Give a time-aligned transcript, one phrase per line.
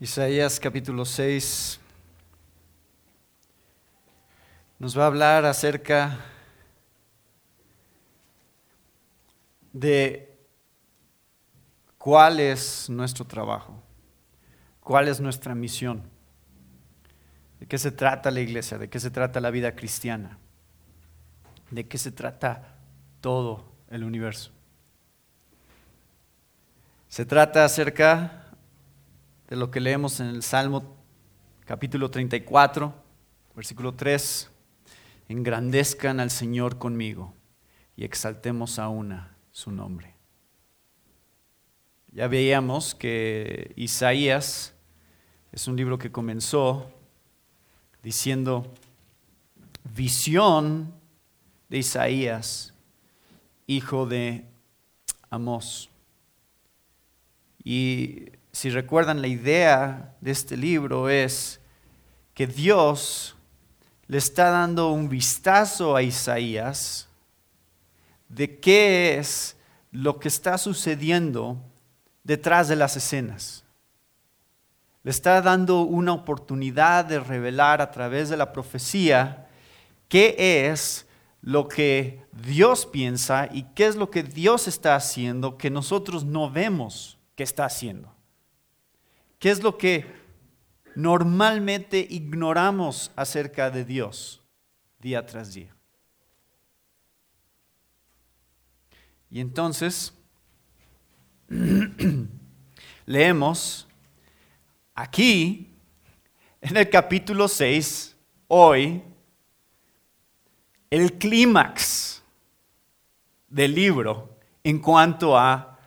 [0.00, 1.80] Isaías capítulo 6
[4.78, 6.20] nos va a hablar acerca
[9.72, 10.38] de
[11.98, 13.82] cuál es nuestro trabajo,
[14.78, 16.08] cuál es nuestra misión,
[17.58, 20.38] de qué se trata la iglesia, de qué se trata la vida cristiana,
[21.72, 22.76] de qué se trata
[23.20, 24.52] todo el universo.
[27.08, 28.37] Se trata acerca
[29.48, 30.94] de lo que leemos en el Salmo
[31.64, 32.94] capítulo 34,
[33.56, 34.50] versículo 3.
[35.28, 37.32] Engrandezcan al Señor conmigo
[37.96, 40.14] y exaltemos a una su nombre.
[42.12, 44.74] Ya veíamos que Isaías
[45.50, 46.90] es un libro que comenzó
[48.02, 48.70] diciendo
[49.94, 50.92] visión
[51.70, 52.74] de Isaías,
[53.66, 54.44] hijo de
[55.30, 55.88] Amós.
[57.64, 58.26] Y
[58.58, 61.60] si recuerdan, la idea de este libro es
[62.34, 63.36] que Dios
[64.08, 67.08] le está dando un vistazo a Isaías
[68.28, 69.56] de qué es
[69.92, 71.56] lo que está sucediendo
[72.24, 73.62] detrás de las escenas.
[75.04, 79.46] Le está dando una oportunidad de revelar a través de la profecía
[80.08, 81.06] qué es
[81.42, 86.50] lo que Dios piensa y qué es lo que Dios está haciendo que nosotros no
[86.50, 88.17] vemos que está haciendo.
[89.38, 90.04] ¿Qué es lo que
[90.96, 94.42] normalmente ignoramos acerca de Dios
[94.98, 95.74] día tras día?
[99.30, 100.12] Y entonces
[103.06, 103.86] leemos
[104.94, 105.72] aquí
[106.60, 108.16] en el capítulo 6,
[108.48, 109.02] hoy,
[110.90, 112.22] el clímax
[113.48, 115.77] del libro en cuanto a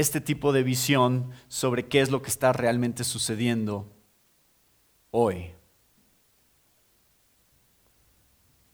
[0.00, 3.92] este tipo de visión sobre qué es lo que está realmente sucediendo
[5.10, 5.52] hoy.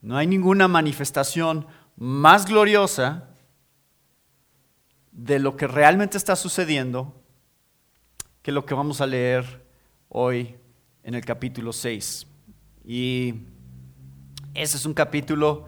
[0.00, 1.66] No hay ninguna manifestación
[1.96, 3.28] más gloriosa
[5.10, 7.14] de lo que realmente está sucediendo
[8.42, 9.66] que lo que vamos a leer
[10.08, 10.54] hoy
[11.02, 12.26] en el capítulo 6.
[12.84, 13.34] Y
[14.54, 15.66] ese es un capítulo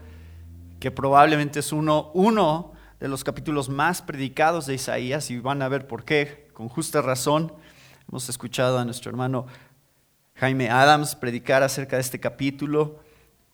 [0.79, 5.69] que probablemente es uno, uno de los capítulos más predicados de Isaías y van a
[5.69, 7.53] ver por qué, con justa razón.
[8.09, 9.47] Hemos escuchado a nuestro hermano
[10.35, 13.01] Jaime Adams predicar acerca de este capítulo,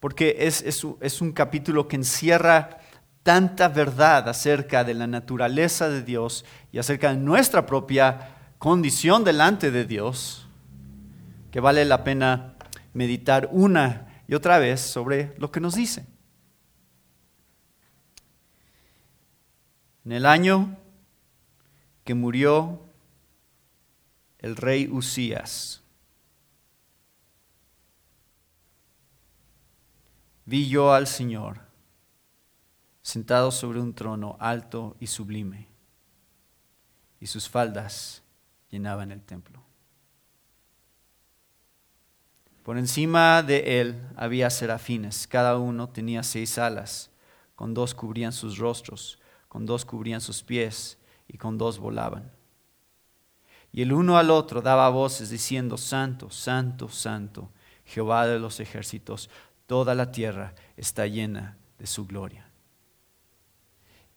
[0.01, 2.79] porque es, es un capítulo que encierra
[3.23, 9.71] tanta verdad acerca de la naturaleza de Dios y acerca de nuestra propia condición delante
[9.71, 10.47] de Dios,
[11.51, 12.55] que vale la pena
[12.93, 16.07] meditar una y otra vez sobre lo que nos dice.
[20.05, 20.77] En el año
[22.05, 22.79] que murió
[24.39, 25.83] el rey Usías,
[30.45, 31.61] vi yo al Señor
[33.01, 35.69] sentado sobre un trono alto y sublime,
[37.19, 38.23] y sus faldas
[38.71, 39.63] llenaban el templo.
[42.63, 47.11] Por encima de él había serafines, cada uno tenía seis alas,
[47.55, 49.19] con dos cubrían sus rostros
[49.55, 50.99] con dos cubrían sus pies
[51.29, 52.33] y con dos volaban.
[53.71, 57.53] Y el uno al otro daba voces diciendo, Santo, Santo, Santo,
[57.85, 59.31] Jehová de los ejércitos,
[59.69, 62.51] toda la tierra está llena de su gloria.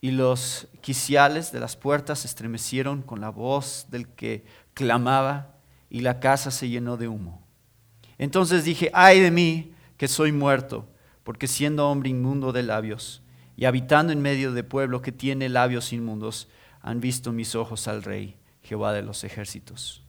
[0.01, 4.43] Y los quiciales de las puertas estremecieron con la voz del que
[4.73, 5.53] clamaba
[5.87, 7.45] y la casa se llenó de humo.
[8.17, 10.87] Entonces dije, ay de mí que soy muerto,
[11.23, 13.21] porque siendo hombre inmundo de labios,
[13.57, 16.47] y habitando en medio de pueblo que tiene labios inmundos,
[16.79, 20.03] han visto mis ojos al Rey, Jehová de los ejércitos.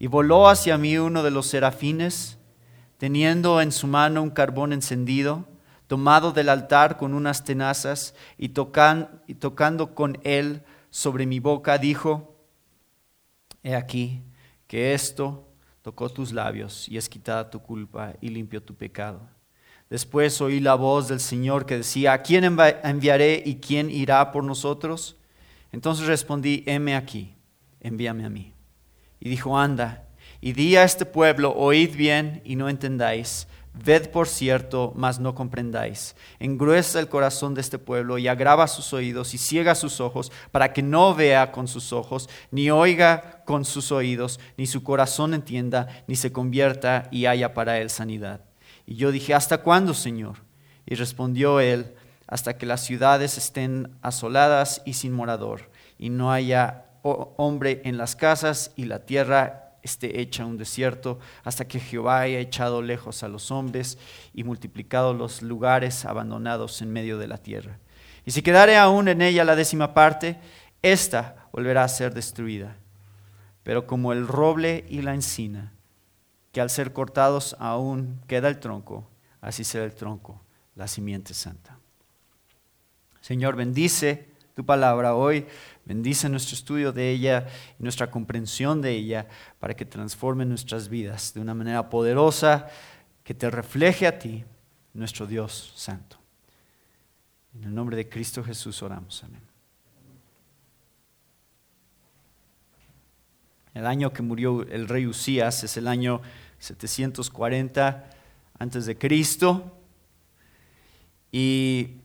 [0.00, 2.36] Y voló hacia mí uno de los serafines,
[2.98, 5.46] teniendo en su mano un carbón encendido,
[5.86, 12.34] tomado del altar con unas tenazas, y, y tocando con él sobre mi boca, dijo,
[13.62, 14.22] He aquí
[14.66, 15.48] que esto
[15.80, 19.33] tocó tus labios y es quitada tu culpa y limpio tu pecado.
[19.90, 24.42] Después oí la voz del Señor que decía, ¿a quién enviaré y quién irá por
[24.42, 25.16] nosotros?
[25.72, 27.34] Entonces respondí, heme aquí,
[27.80, 28.54] envíame a mí.
[29.20, 30.08] Y dijo, anda,
[30.40, 35.34] y di a este pueblo, oíd bien y no entendáis, ved por cierto, mas no
[35.34, 36.14] comprendáis.
[36.38, 40.72] Engruesa el corazón de este pueblo y agrava sus oídos y ciega sus ojos, para
[40.72, 46.04] que no vea con sus ojos, ni oiga con sus oídos, ni su corazón entienda,
[46.06, 48.43] ni se convierta y haya para él sanidad.
[48.86, 50.36] Y yo dije, ¿hasta cuándo, Señor?
[50.86, 51.94] Y respondió él,
[52.26, 58.16] hasta que las ciudades estén asoladas y sin morador, y no haya hombre en las
[58.16, 63.28] casas y la tierra esté hecha un desierto, hasta que Jehová haya echado lejos a
[63.28, 63.98] los hombres
[64.32, 67.78] y multiplicado los lugares abandonados en medio de la tierra.
[68.24, 70.38] Y si quedare aún en ella la décima parte,
[70.80, 72.76] ésta volverá a ser destruida.
[73.62, 75.73] Pero como el roble y la encina,
[76.54, 79.10] que al ser cortados aún queda el tronco,
[79.40, 80.40] así será el tronco,
[80.76, 81.76] la simiente santa.
[83.20, 85.46] Señor, bendice tu palabra hoy,
[85.84, 89.26] bendice nuestro estudio de ella y nuestra comprensión de ella
[89.58, 92.68] para que transforme nuestras vidas de una manera poderosa
[93.24, 94.44] que te refleje a ti,
[94.92, 96.18] nuestro Dios Santo.
[97.56, 99.24] En el nombre de Cristo Jesús oramos.
[99.24, 99.42] Amén.
[103.74, 106.22] El año que murió el rey Usías es el año
[106.64, 108.10] 740
[108.58, 109.76] antes de Cristo.
[111.30, 111.98] Y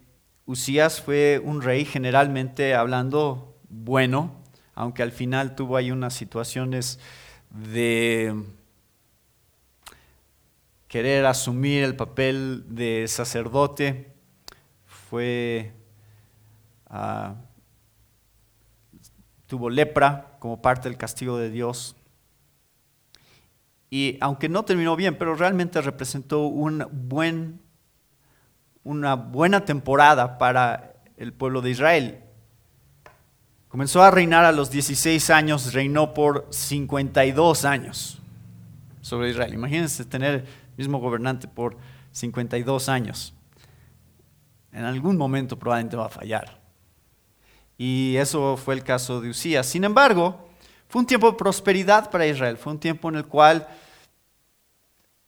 [0.46, 4.36] Usías fue un rey generalmente hablando bueno,
[4.76, 7.00] aunque al final tuvo ahí unas situaciones
[7.50, 8.34] de
[10.88, 14.12] querer asumir el papel de sacerdote
[15.10, 15.72] fue,
[16.88, 17.36] ah,
[19.48, 21.96] tuvo lepra como parte del castigo de Dios.
[23.90, 26.86] Y aunque no terminó bien, pero realmente representó una
[29.16, 32.20] buena temporada para el pueblo de Israel.
[33.68, 38.22] Comenzó a reinar a los 16 años, reinó por 52 años
[39.02, 39.54] sobre Israel.
[39.54, 40.46] Imagínense tener el
[40.78, 41.78] mismo gobernante por
[42.12, 43.34] 52 años
[44.72, 46.60] en algún momento probablemente va a fallar.
[47.78, 49.66] Y eso fue el caso de Usías.
[49.66, 50.49] Sin embargo,
[50.90, 53.68] fue un tiempo de prosperidad para Israel, fue un tiempo en el cual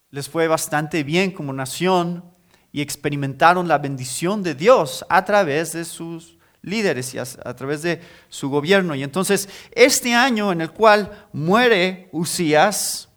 [0.09, 2.25] les fue bastante bien como nación
[2.71, 7.25] y experimentaron la bendición de Dios a través de sus líderes y a,
[7.55, 8.95] través de su gobierno.
[8.95, 13.09] Y entonces, este año en el cual muere Usías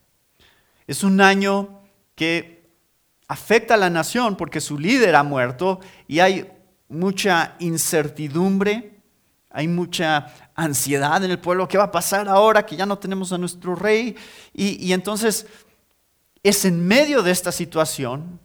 [0.86, 1.80] es un año
[2.14, 2.68] que
[3.26, 6.52] afecta a la nación porque su líder ha muerto y hay
[6.88, 8.93] mucha incertidumbre,
[9.54, 11.68] hay mucha ansiedad en el pueblo.
[11.68, 14.16] ¿Qué va a pasar ahora que ya no tenemos a nuestro rey?
[14.52, 15.46] Y, entonces
[16.42, 18.40] es en medio de esta situación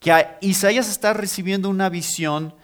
[0.00, 2.54] que Isaías está recibiendo una visión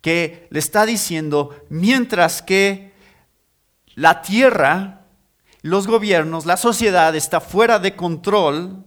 [0.00, 2.92] que le está diciendo, mientras que
[3.94, 5.06] la tierra,
[5.62, 8.84] los gobiernos, la sociedad está fuera de control,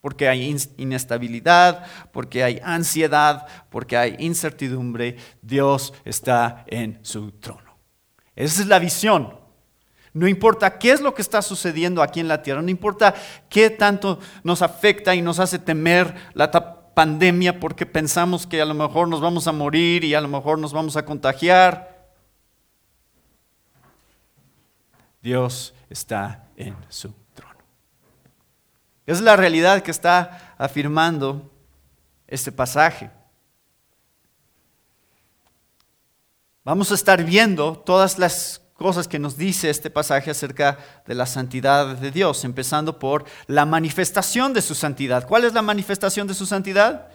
[0.00, 7.65] porque hay inestabilidad, porque hay ansiedad, porque hay incertidumbre, Dios está en su trono.
[8.36, 9.34] Esa es la visión.
[10.12, 13.14] No importa qué es lo que está sucediendo aquí en la tierra, no importa
[13.50, 16.50] qué tanto nos afecta y nos hace temer la
[16.94, 20.58] pandemia porque pensamos que a lo mejor nos vamos a morir y a lo mejor
[20.58, 22.14] nos vamos a contagiar.
[25.20, 27.12] Dios está en su
[29.06, 31.50] es la realidad que está afirmando
[32.26, 33.10] este pasaje.
[36.66, 41.24] Vamos a estar viendo todas las cosas que nos dice este pasaje acerca de la
[41.24, 45.28] santidad de Dios, empezando por la manifestación de su santidad.
[45.28, 47.06] ¿Cuál es la manifestación de su santidad?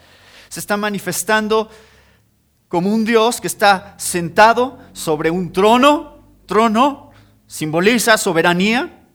[0.47, 1.69] Se está manifestando
[2.69, 7.11] como un Dios que está sentado sobre un trono, trono
[7.45, 9.05] simboliza soberanía,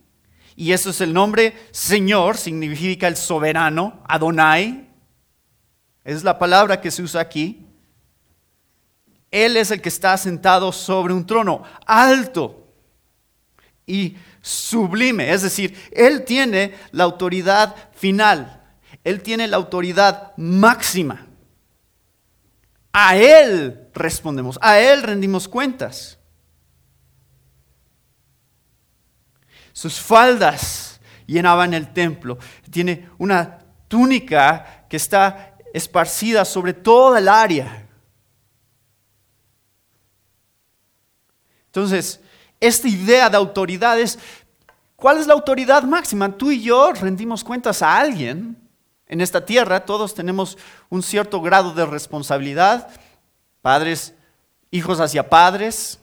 [0.54, 4.86] y eso es el nombre Señor, significa el soberano, Adonai.
[6.04, 7.65] Es la palabra que se usa aquí.
[9.44, 12.72] Él es el que está sentado sobre un trono alto
[13.86, 15.32] y sublime.
[15.32, 18.62] Es decir, Él tiene la autoridad final.
[19.04, 21.26] Él tiene la autoridad máxima.
[22.92, 26.18] A Él respondemos, a Él rendimos cuentas.
[29.76, 32.38] sus faldas llenaban el templo.
[32.70, 37.85] Tiene una túnica que está esparcida sobre toda el área.
[41.76, 42.20] Entonces,
[42.58, 44.18] esta idea de autoridad es,
[44.96, 46.34] ¿cuál es la autoridad máxima?
[46.34, 48.56] Tú y yo rendimos cuentas a alguien
[49.06, 50.56] en esta tierra, todos tenemos
[50.88, 52.88] un cierto grado de responsabilidad,
[53.60, 54.14] padres,
[54.70, 55.98] hijos hacia padres,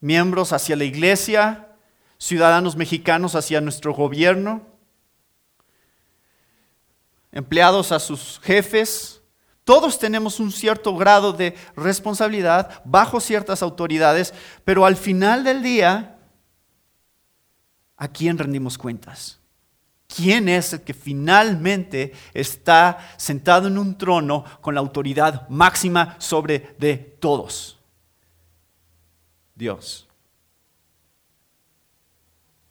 [0.00, 1.68] miembros hacia la iglesia,
[2.18, 4.60] ciudadanos mexicanos hacia nuestro gobierno,
[7.32, 9.15] empleados a sus jefes.
[9.66, 14.32] Todos tenemos un cierto grado de responsabilidad bajo ciertas autoridades,
[14.64, 16.20] pero al final del día,
[17.96, 19.40] ¿a quién rendimos cuentas?
[20.06, 26.76] ¿Quién es el que finalmente está sentado en un trono con la autoridad máxima sobre
[26.78, 27.76] de todos?
[29.52, 30.06] Dios.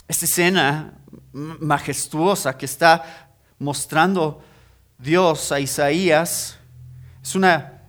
[0.07, 0.93] esta escena
[1.33, 4.41] majestuosa que está mostrando
[4.97, 6.57] Dios a Isaías
[7.25, 7.82] es una,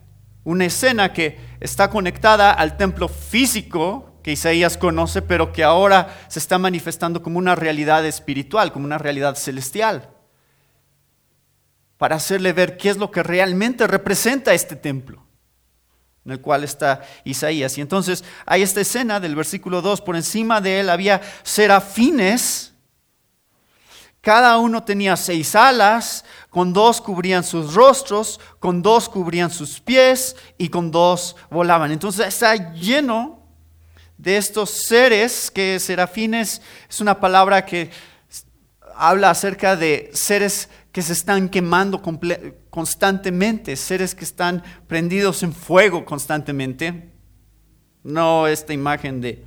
[0.44, 6.38] una escena que está conectada al templo físico que Isaías conoce, pero que ahora se
[6.38, 10.08] está manifestando como una realidad espiritual, como una realidad celestial,
[11.98, 15.22] para hacerle ver qué es lo que realmente representa este templo
[16.24, 17.76] en el cual está Isaías.
[17.76, 22.72] Y entonces hay esta escena del versículo 2, por encima de él había serafines,
[24.26, 26.24] cada uno tenía seis alas,
[26.56, 31.92] con dos cubrían sus rostros, con dos cubrían sus pies y con dos volaban.
[31.92, 33.40] Entonces está lleno
[34.16, 37.90] de estos seres, que serafines es una palabra que
[38.94, 42.00] habla acerca de seres que se están quemando
[42.70, 47.12] constantemente, seres que están prendidos en fuego constantemente.
[48.02, 49.44] No esta imagen de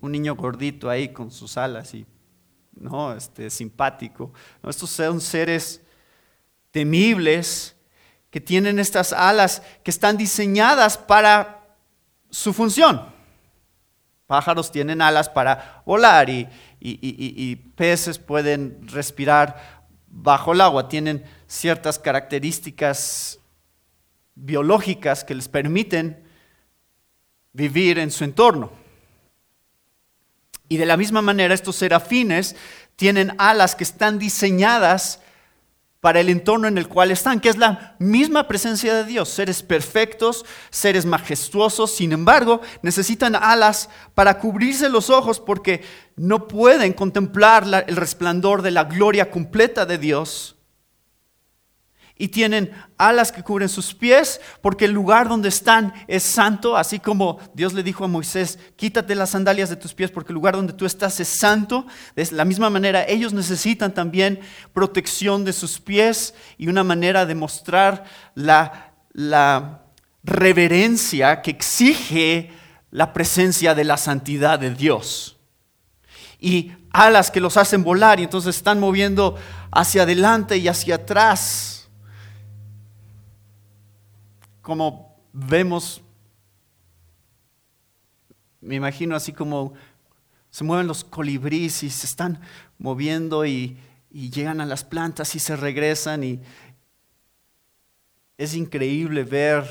[0.00, 2.06] un niño gordito ahí con sus alas y
[2.80, 4.32] no, este simpático.
[4.66, 5.80] estos son seres
[6.70, 7.76] temibles
[8.30, 11.76] que tienen estas alas que están diseñadas para
[12.30, 13.02] su función.
[14.26, 23.40] Pájaros tienen alas para volar y, peces pueden respirar bajo el agua, tienen ciertas características
[24.34, 26.22] biológicas que les permiten
[27.52, 28.70] vivir en su entorno.
[30.68, 32.56] Y de la misma manera estos serafines
[32.96, 35.20] tienen alas que están diseñadas
[36.00, 39.62] para el entorno en el cual están, que es la misma presencia de Dios, seres
[39.62, 45.82] perfectos, seres majestuosos, sin embargo, necesitan alas para cubrirse los ojos porque
[46.16, 50.57] no pueden contemplar el resplandor de la gloria completa de Dios
[52.18, 56.98] y tienen alas que cubren sus pies, porque el lugar donde están es santo, así
[56.98, 60.56] como Dios le dijo a Moisés, quítate las sandalias de tus pies, porque el lugar
[60.56, 61.86] donde tú estás es santo.
[62.16, 64.40] De la misma manera, ellos necesitan también
[64.72, 69.82] protección de sus pies y una manera de mostrar la, la
[70.24, 72.50] reverencia que exige
[72.90, 75.36] la presencia de la santidad de Dios.
[76.40, 79.36] Y alas que los hacen volar y entonces están moviendo
[79.70, 81.77] hacia adelante y hacia atrás
[84.68, 86.02] como vemos,
[88.60, 89.72] me imagino así como
[90.50, 92.38] se mueven los colibríes y se están
[92.78, 93.78] moviendo y,
[94.10, 96.40] llegan a las plantas y se regresan y
[98.36, 99.64] es increíble ver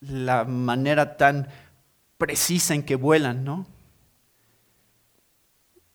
[0.00, 1.48] la manera tan
[2.16, 3.66] precisa en que vuelan, ¿no?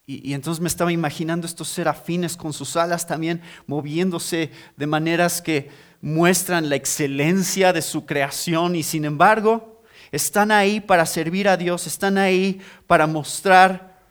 [0.05, 5.41] Y, y, entonces me estaba imaginando estos serafines con sus alas también moviéndose de maneras
[5.41, 5.72] que
[6.03, 9.81] muestran la excelencia de su creación y sin embargo
[10.12, 14.01] están ahí para servir a Dios, están ahí para mostrar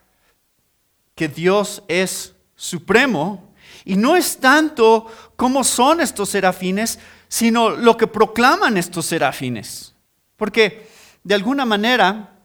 [1.14, 3.52] que Dios es supremo.
[3.84, 5.06] Y no es tanto
[5.36, 9.94] cómo son estos serafines, sino lo que proclaman estos serafines.
[10.38, 10.88] Porque
[11.22, 12.38] de alguna manera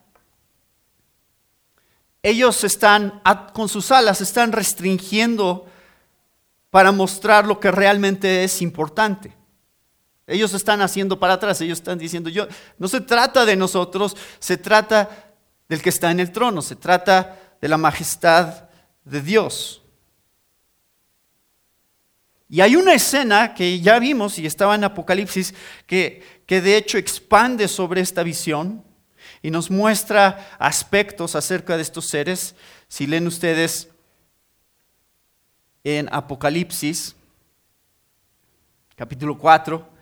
[2.22, 3.22] ellos están
[3.54, 5.66] con sus alas, están restringiendo
[6.68, 9.37] para mostrar lo que realmente es importante.
[10.28, 14.58] Ellos están haciendo para atrás, ellos están diciendo, yo, no se trata de nosotros, se
[14.58, 15.32] trata
[15.68, 18.68] del que está en el trono, se trata de la majestad
[19.04, 19.82] de Dios.
[22.46, 25.54] Y hay una escena que ya vimos y estaba en Apocalipsis
[25.86, 28.84] que, que de hecho expande sobre esta visión
[29.40, 32.54] y nos muestra aspectos acerca de estos seres.
[32.86, 33.88] Si leen ustedes
[35.84, 37.16] en Apocalipsis,
[38.94, 39.97] capítulo 4,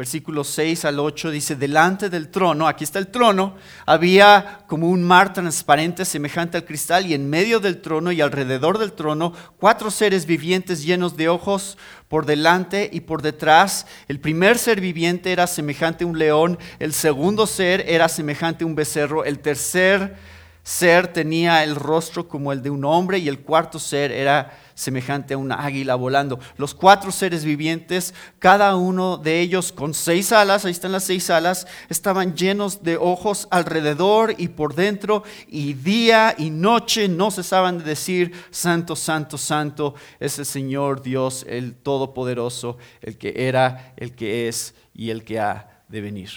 [0.00, 5.02] Versículos 6 al 8 dice, delante del trono, aquí está el trono, había como un
[5.02, 9.90] mar transparente semejante al cristal y en medio del trono y alrededor del trono cuatro
[9.90, 11.76] seres vivientes llenos de ojos
[12.08, 13.86] por delante y por detrás.
[14.08, 18.68] El primer ser viviente era semejante a un león, el segundo ser era semejante a
[18.68, 20.16] un becerro, el tercer
[20.62, 25.34] ser tenía el rostro como el de un hombre y el cuarto ser era semejante
[25.34, 26.40] a una águila volando.
[26.56, 31.28] Los cuatro seres vivientes, cada uno de ellos con seis alas, ahí están las seis
[31.28, 37.78] alas, estaban llenos de ojos alrededor y por dentro, y día y noche no cesaban
[37.78, 44.14] de decir, Santo, Santo, Santo es el Señor Dios, el Todopoderoso, el que era, el
[44.14, 46.30] que es y el que ha de venir.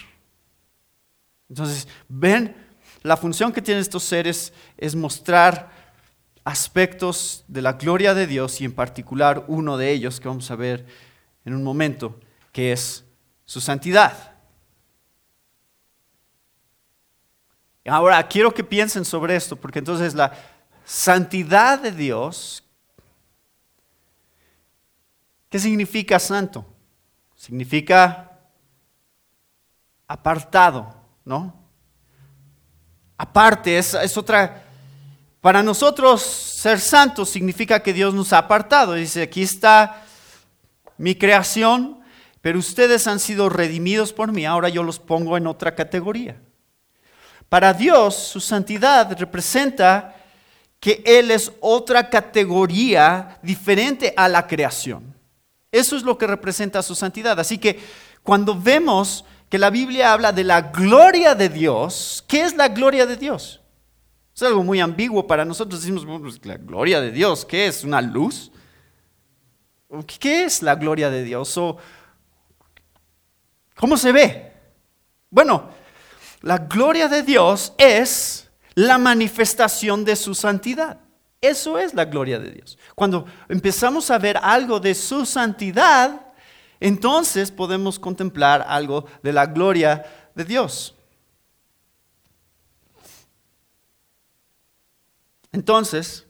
[1.47, 2.55] Entonces, ven,
[3.03, 5.72] la función que tienen estos seres es mostrar
[6.43, 10.55] aspectos de la gloria de Dios y en particular uno de ellos que vamos a
[10.55, 10.85] ver
[11.45, 12.19] en un momento,
[12.51, 13.05] que es
[13.45, 14.31] su santidad.
[17.85, 20.33] Ahora, quiero que piensen sobre esto, porque entonces la
[20.85, 22.63] santidad de Dios,
[25.49, 26.65] ¿qué significa santo?
[27.35, 28.39] Significa
[30.07, 30.95] apartado,
[31.25, 31.53] ¿no?
[33.17, 34.62] Aparte, es, es otra...
[35.43, 38.93] Para nosotros ser santos significa que Dios nos ha apartado.
[38.93, 40.05] Dice, aquí está
[40.97, 41.99] mi creación,
[42.39, 46.39] pero ustedes han sido redimidos por mí, ahora yo los pongo en otra categoría.
[47.49, 50.15] Para Dios, su santidad representa
[50.79, 55.13] que Él es otra categoría diferente a la creación.
[55.73, 57.37] Eso es lo que representa su santidad.
[57.37, 57.81] Así que
[58.23, 63.05] cuando vemos que la Biblia habla de la gloria de Dios, ¿qué es la gloria
[63.05, 63.59] de Dios?
[64.35, 65.81] Es algo muy ambiguo para nosotros.
[65.81, 67.83] Decimos, pues, la gloria de Dios, ¿qué es?
[67.83, 68.51] ¿Una luz?
[70.19, 71.59] ¿Qué es la gloria de Dios?
[73.75, 74.51] ¿Cómo se ve?
[75.29, 75.69] Bueno,
[76.41, 80.99] la gloria de Dios es la manifestación de su santidad.
[81.39, 82.77] Eso es la gloria de Dios.
[82.95, 86.33] Cuando empezamos a ver algo de su santidad,
[86.79, 90.95] entonces podemos contemplar algo de la gloria de Dios.
[95.53, 96.27] Entonces,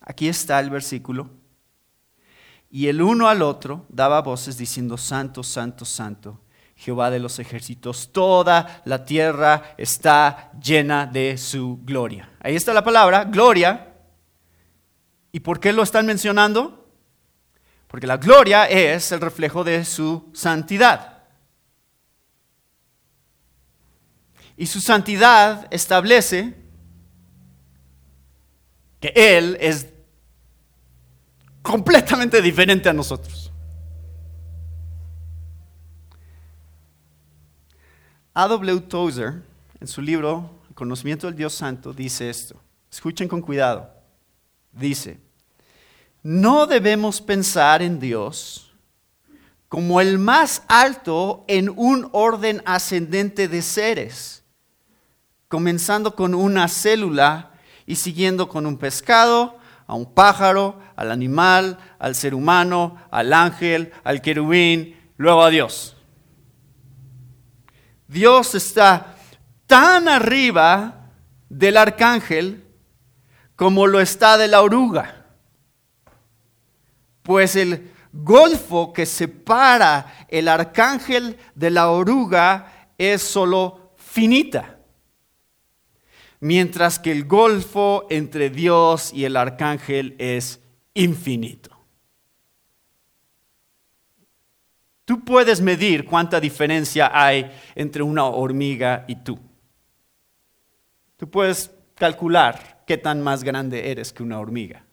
[0.00, 1.28] aquí está el versículo.
[2.70, 6.40] Y el uno al otro daba voces diciendo, Santo, Santo, Santo,
[6.76, 12.30] Jehová de los ejércitos, toda la tierra está llena de su gloria.
[12.40, 13.92] Ahí está la palabra, gloria.
[15.32, 16.88] ¿Y por qué lo están mencionando?
[17.88, 21.19] Porque la gloria es el reflejo de su santidad.
[24.60, 26.54] Y su santidad establece
[29.00, 29.86] que Él es
[31.62, 33.50] completamente diferente a nosotros.
[38.34, 38.80] A.W.
[38.80, 39.42] Tozer,
[39.80, 42.60] en su libro El conocimiento del Dios Santo, dice esto.
[42.92, 43.90] Escuchen con cuidado.
[44.72, 45.18] Dice,
[46.22, 48.70] no debemos pensar en Dios
[49.70, 54.39] como el más alto en un orden ascendente de seres,
[55.50, 57.50] comenzando con una célula
[57.84, 59.58] y siguiendo con un pescado,
[59.88, 65.96] a un pájaro, al animal, al ser humano, al ángel, al querubín, luego a Dios.
[68.06, 69.16] Dios está
[69.66, 71.10] tan arriba
[71.48, 72.64] del arcángel
[73.56, 75.26] como lo está de la oruga.
[77.22, 84.76] Pues el golfo que separa el arcángel de la oruga es solo finita
[86.40, 90.60] mientras que el golfo entre Dios y el arcángel es
[90.94, 91.70] infinito.
[95.04, 99.38] Tú puedes medir cuánta diferencia hay entre una hormiga y tú.
[101.16, 104.84] Tú puedes calcular qué tan más grande eres que una hormiga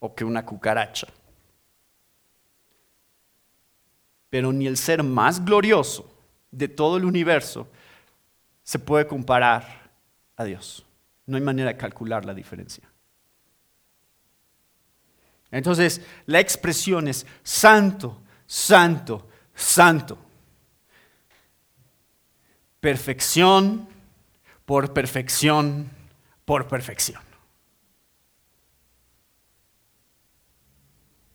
[0.00, 1.06] o que una cucaracha.
[4.30, 6.10] Pero ni el ser más glorioso
[6.50, 7.68] de todo el universo
[8.62, 9.90] se puede comparar
[10.36, 10.84] a Dios.
[11.26, 12.88] No hay manera de calcular la diferencia.
[15.50, 20.18] Entonces, la expresión es santo, santo, santo.
[22.80, 23.88] Perfección
[24.64, 25.90] por perfección
[26.44, 27.22] por perfección.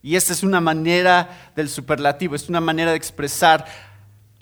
[0.01, 3.65] Y esta es una manera del superlativo, es una manera de expresar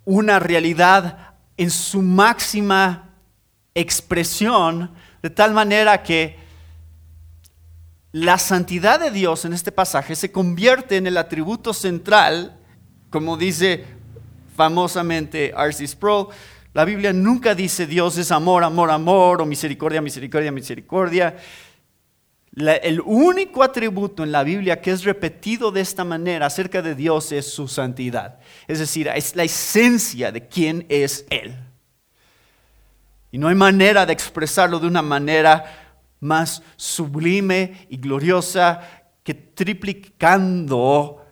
[0.04, 1.25] una realidad
[1.58, 3.10] en su máxima
[3.74, 4.92] expresión,
[5.22, 6.38] de tal manera que
[8.12, 12.58] la santidad de Dios en este pasaje se convierte en el atributo central,
[13.10, 13.86] como dice
[14.56, 15.88] famosamente R.C.
[15.88, 16.28] Sproul,
[16.74, 21.36] la Biblia nunca dice Dios es amor, amor, amor, o misericordia, misericordia, misericordia
[22.56, 27.32] el único atributo en la Biblia que es repetido de esta manera acerca de Dios
[27.32, 28.40] es su santidad.
[28.68, 31.54] Es decir, es la esencia de quién es Él.
[33.32, 35.66] Y no hay manera de expresarlo de una manera
[36.22, 38.80] más sublime y gloriosa
[39.24, 41.26] que triplicando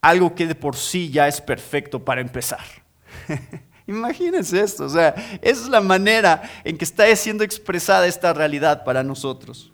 [0.00, 2.64] algo que de por sí ya es perfecto para empezar.
[3.86, 8.82] Imagínense esto, o sea, esa es la manera en que está siendo expresada esta realidad
[8.82, 9.73] para nosotros.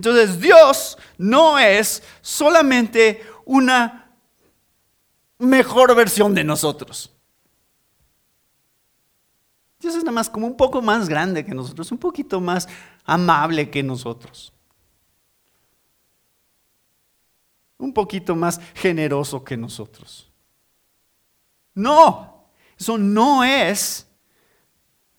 [0.00, 4.10] Entonces Dios no es solamente una
[5.36, 7.12] mejor versión de nosotros.
[9.78, 12.66] Dios es nada más como un poco más grande que nosotros, un poquito más
[13.04, 14.54] amable que nosotros.
[17.76, 20.30] un poquito más generoso que nosotros.
[21.74, 24.06] No, eso no es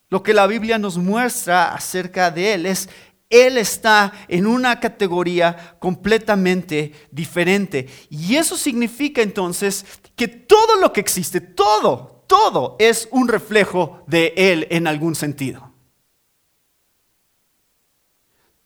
[0.09, 2.65] lo que la Biblia nos muestra acerca de Él.
[2.67, 2.87] Es,
[3.31, 7.87] Él está en una categoría completamente diferente.
[8.09, 14.33] Y eso significa entonces que todo lo que existe, todo, todo es un reflejo de
[14.35, 15.71] Él en algún sentido.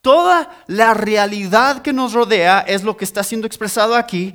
[0.01, 4.33] Toda la realidad que nos rodea es lo que está siendo expresado aquí.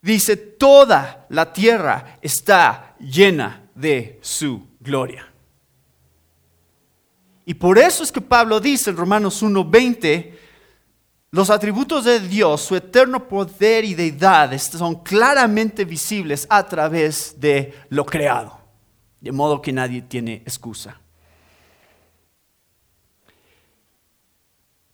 [0.00, 5.33] Dice, toda la tierra está llena de su gloria.
[7.46, 10.38] Y por eso es que Pablo dice en Romanos 1:20,
[11.30, 17.74] los atributos de Dios, su eterno poder y deidad son claramente visibles a través de
[17.88, 18.60] lo creado,
[19.20, 21.00] de modo que nadie tiene excusa.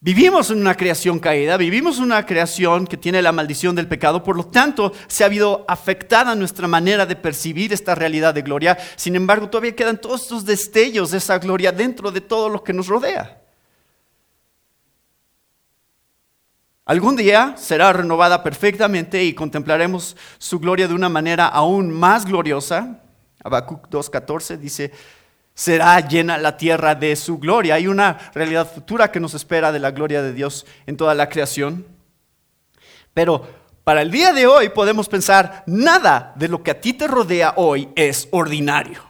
[0.03, 4.23] Vivimos en una creación caída, vivimos en una creación que tiene la maldición del pecado,
[4.23, 8.79] por lo tanto se ha habido afectada nuestra manera de percibir esta realidad de gloria.
[8.97, 12.73] Sin embargo, todavía quedan todos estos destellos de esa gloria dentro de todo lo que
[12.73, 13.43] nos rodea.
[16.87, 23.03] Algún día será renovada perfectamente y contemplaremos su gloria de una manera aún más gloriosa.
[23.45, 24.93] Habacuc 2.14 dice,
[25.55, 27.75] será llena la tierra de su gloria.
[27.75, 31.29] Hay una realidad futura que nos espera de la gloria de Dios en toda la
[31.29, 31.87] creación.
[33.13, 33.47] Pero
[33.85, 37.55] para el día de hoy podemos pensar, nada de lo que a ti te rodea
[37.57, 39.03] hoy es ordinario.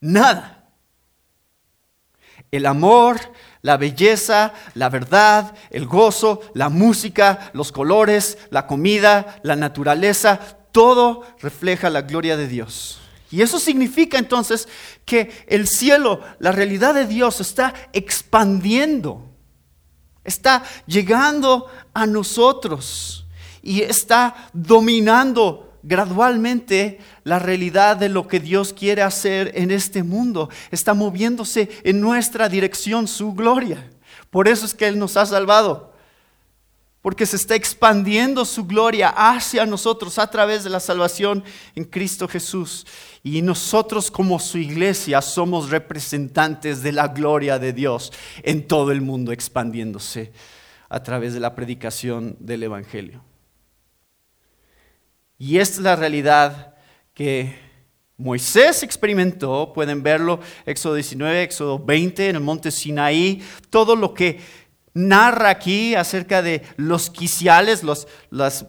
[0.00, 0.68] Nada.
[2.50, 3.18] El amor,
[3.62, 10.40] la belleza, la verdad, el gozo, la música, los colores, la comida, la naturaleza,
[10.72, 12.99] todo refleja la gloria de Dios.
[13.30, 14.68] Y eso significa entonces
[15.04, 19.30] que el cielo, la realidad de Dios está expandiendo,
[20.24, 23.26] está llegando a nosotros
[23.62, 30.50] y está dominando gradualmente la realidad de lo que Dios quiere hacer en este mundo.
[30.70, 33.90] Está moviéndose en nuestra dirección su gloria.
[34.30, 35.89] Por eso es que Él nos ha salvado
[37.02, 41.42] porque se está expandiendo su gloria hacia nosotros a través de la salvación
[41.74, 42.86] en Cristo Jesús.
[43.22, 49.00] Y nosotros como su iglesia somos representantes de la gloria de Dios en todo el
[49.00, 50.32] mundo, expandiéndose
[50.90, 53.24] a través de la predicación del Evangelio.
[55.38, 56.74] Y esta es la realidad
[57.14, 57.70] que
[58.20, 64.38] Moisés experimentó, pueden verlo, Éxodo 19, Éxodo 20, en el monte Sinaí, todo lo que
[64.94, 68.66] narra aquí acerca de los quiciales, los, las,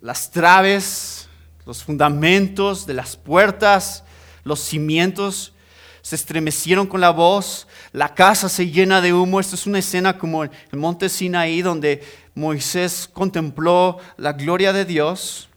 [0.00, 1.28] las traves,
[1.66, 4.04] los fundamentos de las puertas,
[4.44, 5.54] los cimientos
[6.02, 9.38] se estremecieron con la voz, la casa se llena de humo.
[9.40, 12.02] Esta es una escena como el monte Sinaí donde
[12.34, 15.48] Moisés contempló la gloria de Dios.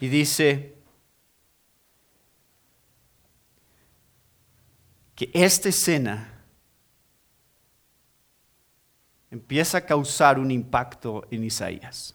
[0.00, 0.73] Y dice,
[5.14, 6.42] que esta escena
[9.30, 12.14] empieza a causar un impacto en Isaías.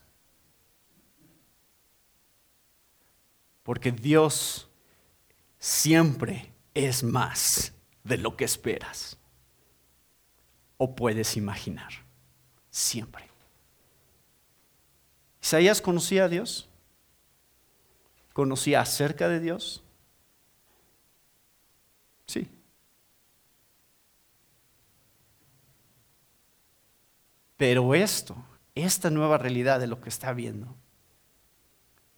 [3.63, 4.69] Porque Dios
[5.57, 9.17] siempre es más de lo que esperas
[10.77, 11.91] o puedes imaginar.
[12.71, 13.29] Siempre.
[15.41, 16.69] Isaías conocía a Dios,
[18.33, 19.83] conocía acerca de Dios.
[22.27, 22.47] Sí.
[27.59, 28.37] Pero esto,
[28.73, 30.73] esta nueva realidad de lo que está viendo,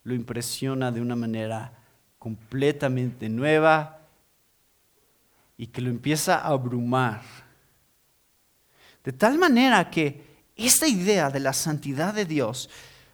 [0.04, 1.74] lo impresiona de una manera
[2.20, 4.02] completamente nueva
[5.58, 7.24] y que lo empieza a abrumar.
[9.04, 10.24] De tal manera que
[10.56, 12.70] esta idea de la santidad de Dios,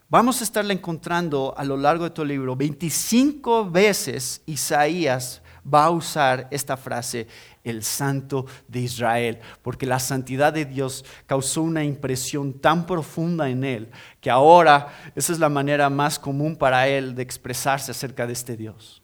[0.10, 2.58] vamos a estarla encontrando a lo largo de todo el libro.
[2.58, 5.42] 25 veces Isaías
[5.74, 7.28] va a usar esta frase,
[7.64, 13.64] el santo de Israel, porque la santidad de Dios causó una impresión tan profunda en
[13.64, 13.90] él
[14.22, 18.56] que ahora esa es la manera más común para él de expresarse acerca de este
[18.56, 19.02] Dios.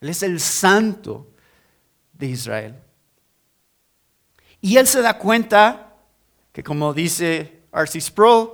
[0.00, 1.30] Él es el santo
[2.12, 2.74] de Israel.
[4.60, 5.94] Y él se da cuenta
[6.52, 8.00] que como dice R.C.
[8.00, 8.52] Sproul,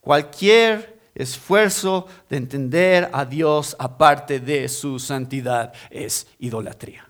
[0.00, 7.08] cualquier esfuerzo de entender a Dios aparte de su santidad es idolatría.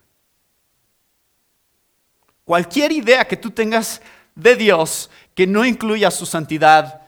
[2.44, 4.02] Cualquier idea que tú tengas
[4.34, 7.02] de Dios que no incluya su santidad,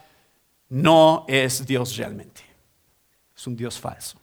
[0.68, 2.42] no es Dios realmente.
[3.36, 4.18] Es un Dios falso.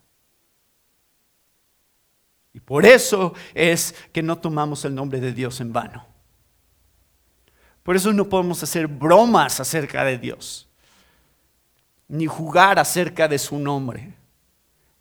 [2.54, 6.06] Y por eso es que no tomamos el nombre de Dios en vano.
[7.84, 10.69] Por eso no podemos hacer bromas acerca de Dios,
[12.10, 14.14] ni jugar acerca de su nombre,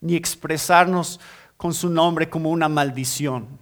[0.01, 1.19] ni expresarnos
[1.57, 3.59] con su nombre como una maldición.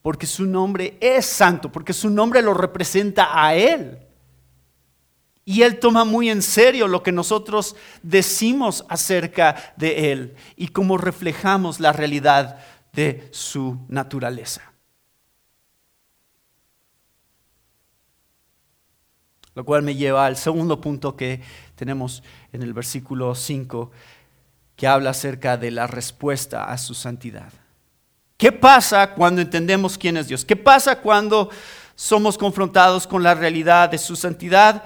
[0.00, 3.98] Porque su nombre es santo, porque su nombre lo representa a Él.
[5.44, 10.96] Y Él toma muy en serio lo que nosotros decimos acerca de Él y cómo
[10.98, 12.60] reflejamos la realidad
[12.92, 14.62] de su naturaleza.
[19.56, 21.40] Lo cual me lleva al segundo punto que
[21.76, 23.90] tenemos en el versículo 5,
[24.74, 27.52] que habla acerca de la respuesta a su santidad.
[28.36, 30.44] ¿Qué pasa cuando entendemos quién es Dios?
[30.44, 31.50] ¿Qué pasa cuando
[31.94, 34.84] somos confrontados con la realidad de su santidad?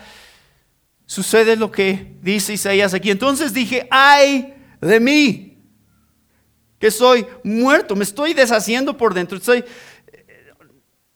[1.06, 3.10] Sucede lo que dice Isaías aquí.
[3.10, 5.58] Entonces dije, ay de mí,
[6.78, 9.38] que soy muerto, me estoy deshaciendo por dentro,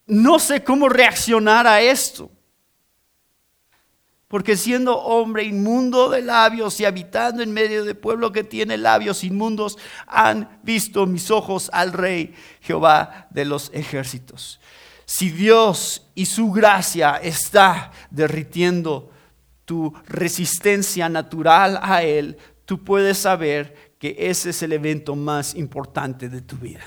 [0.06, 2.30] no sé cómo reaccionar a esto.
[4.34, 9.22] Porque siendo hombre inmundo de labios y habitando en medio de pueblo que tiene labios
[9.22, 14.58] inmundos, han visto mis ojos al Rey Jehová de los ejércitos.
[15.04, 19.12] Si Dios y su gracia está derritiendo
[19.64, 26.28] tu resistencia natural a Él, tú puedes saber que ese es el evento más importante
[26.28, 26.82] de tu vida.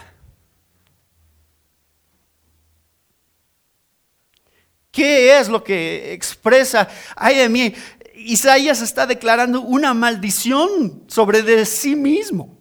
[4.97, 6.89] ¿Qué es lo que expresa?
[7.15, 7.71] Ay de mí,
[8.15, 12.57] Isaías está declarando una maldición sobre sí mismo.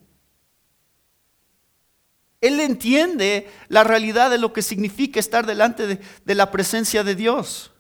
[2.43, 7.73] Él entiende la realidad de lo que significa estar delante de, la presencia de Dios.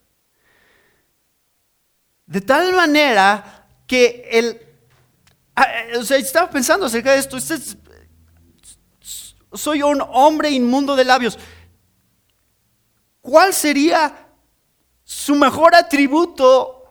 [2.24, 4.58] De tal manera que él,
[5.54, 5.66] ah,
[5.98, 7.58] o sea, estaba pensando acerca de esto, este
[9.52, 11.38] soy un hombre inmundo de labios.
[13.20, 14.22] ¿Cuál sería
[15.08, 16.84] su mejor atributo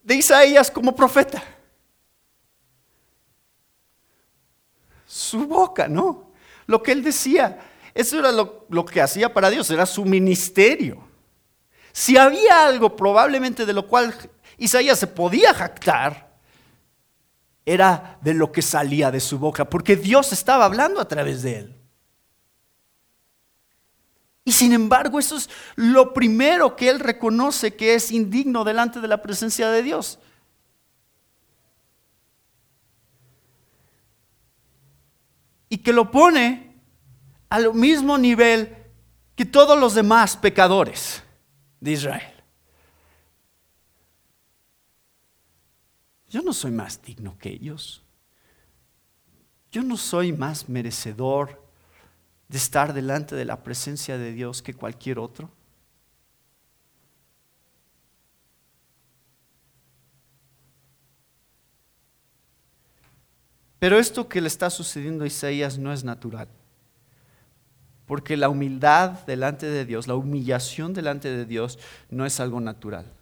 [0.00, 1.42] de Isaías como profeta.
[5.04, 6.30] Su boca, ¿no?
[6.66, 7.58] Lo que él decía,
[7.92, 11.02] eso era lo, que hacía para Dios, era su ministerio.
[11.90, 14.14] Si había algo probablemente de lo cual
[14.56, 16.38] Isaías se podía jactar,
[17.66, 21.58] era de lo que salía de su boca, porque Dios estaba hablando a través de
[21.58, 21.83] él.
[24.44, 29.08] Y sin embargo, eso es lo primero que él reconoce que es indigno delante de
[29.08, 30.18] la presencia de Dios.
[35.70, 36.74] Y que lo pone
[37.48, 38.76] al mismo nivel
[39.34, 41.22] que todos los demás pecadores
[41.80, 42.34] de Israel.
[46.28, 48.02] Yo no soy más digno que ellos.
[49.72, 51.63] Yo no soy más merecedor
[52.48, 55.50] de estar delante de la presencia de Dios que cualquier otro?
[63.84, 66.48] Pero esto que le está sucediendo a Isaías no es natural.
[68.06, 71.78] Porque la humildad delante de Dios, la humillación delante de Dios
[72.08, 73.12] no es algo natural.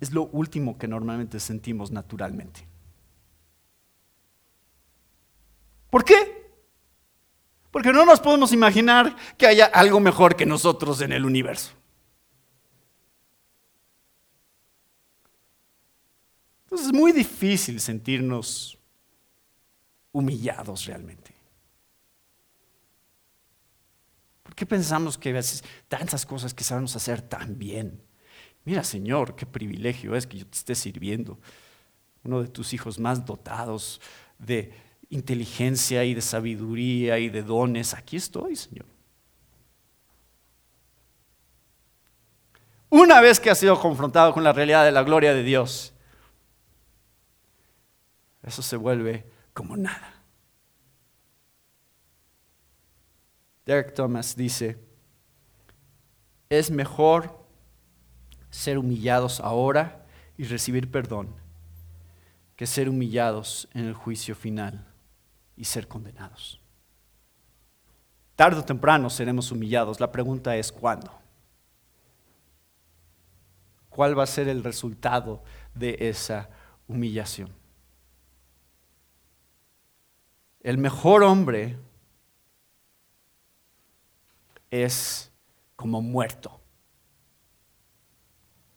[0.00, 2.66] Es lo último que normalmente sentimos naturalmente.
[5.90, 6.37] ¿Por qué?
[7.78, 11.70] Porque no nos podemos imaginar que haya algo mejor que nosotros en el universo.
[16.64, 18.76] Entonces es muy difícil sentirnos
[20.10, 21.32] humillados realmente.
[24.42, 28.02] ¿Por qué pensamos que a veces tantas cosas que sabemos hacer tan bien?
[28.64, 31.38] Mira, Señor, qué privilegio es que yo te esté sirviendo.
[32.24, 34.00] Uno de tus hijos más dotados
[34.36, 37.94] de inteligencia y de sabiduría y de dones.
[37.94, 38.86] Aquí estoy, Señor.
[42.90, 45.92] Una vez que has sido confrontado con la realidad de la gloria de Dios,
[48.42, 50.14] eso se vuelve como nada.
[53.66, 54.78] Derek Thomas dice,
[56.48, 57.44] es mejor
[58.50, 60.06] ser humillados ahora
[60.38, 61.34] y recibir perdón
[62.56, 64.87] que ser humillados en el juicio final
[65.58, 66.60] y ser condenados.
[68.36, 69.98] Tarde o temprano seremos humillados.
[69.98, 71.12] La pregunta es ¿cuándo?
[73.90, 75.42] ¿Cuál va a ser el resultado
[75.74, 76.48] de esa
[76.86, 77.52] humillación?
[80.60, 81.76] El mejor hombre
[84.70, 85.32] es
[85.74, 86.57] como muerto.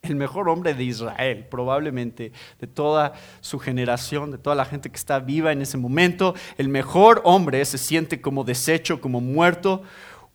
[0.02, 4.96] El mejor hombre de Israel, probablemente de toda su generación, de toda la gente que
[4.98, 9.84] está viva en ese momento, el mejor hombre se siente como deshecho, como muerto,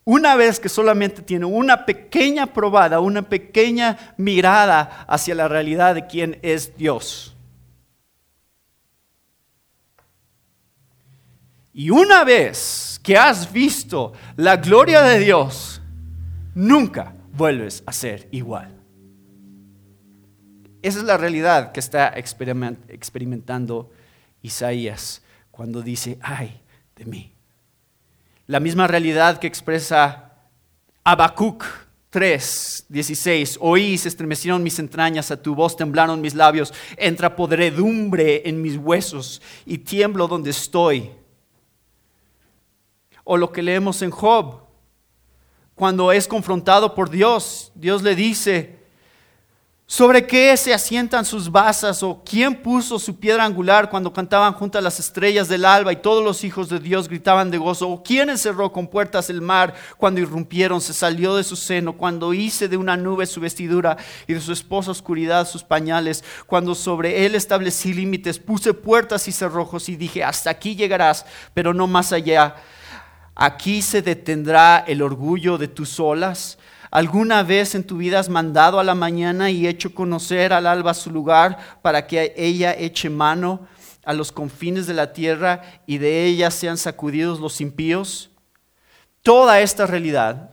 [0.04, 6.06] una vez que solamente tiene una pequeña probada, una pequeña mirada hacia la realidad de
[6.06, 7.34] quién es Dios.
[11.72, 15.82] Y una vez que has visto la gloria de Dios,
[16.54, 18.75] nunca vuelves a ser igual.
[20.86, 23.90] Esa es la realidad que está experimentando
[24.40, 25.20] Isaías
[25.50, 26.60] cuando dice, ay
[26.94, 27.32] de mí.
[28.46, 30.32] La misma realidad que expresa
[31.02, 31.64] Habacuc
[32.10, 33.58] 3, 16.
[33.60, 38.76] Oí, se estremecieron mis entrañas, a tu voz temblaron mis labios, entra podredumbre en mis
[38.76, 41.10] huesos y tiemblo donde estoy
[43.24, 44.60] o lo que leemos en Job,
[45.74, 48.75] cuando es confrontado por Dios, Dios le dice,
[49.86, 52.02] ¿sobre qué se asientan sus basas?
[52.02, 55.96] ¿O quién puso su piedra angular cuando cantaban junto a las estrellas del alba y
[55.96, 57.88] todos los hijos de Dios gritaban de gozo?
[57.88, 62.34] ¿O quién encerró con puertas el mar cuando irrumpieron, se salió de su seno, cuando
[62.34, 63.96] hice de una nube su vestidura
[64.26, 69.32] y de su esposa oscuridad sus pañales, cuando sobre él establecí límites, puse puertas y
[69.32, 72.56] cerrojos y dije, hasta aquí llegarás, pero no más allá?
[73.38, 76.56] Aquí se detendrá el orgullo de tus olas.
[76.90, 80.94] ¿Alguna vez en tu vida has mandado a la mañana y hecho conocer al alba
[80.94, 83.66] su lugar para que ella eche mano
[84.04, 88.30] a los confines de la tierra y de ella sean sacudidos los impíos?
[89.22, 90.50] Toda esta realidad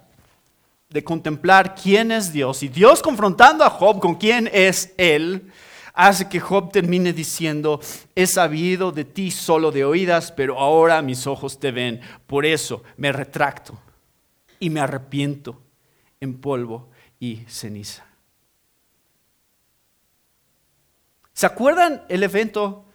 [0.89, 5.52] de contemplar quién es Dios y Dios confrontando a Job con quién es Él,
[5.93, 7.80] hace que Job termine diciendo,
[8.15, 12.02] he sabido de ti solo de oídas, pero ahora mis ojos te ven.
[12.26, 13.80] Por eso me retracto
[14.60, 15.60] y me arrepiento
[16.24, 18.06] en polvo y ceniza.
[21.34, 22.86] ¿Se acuerdan el evento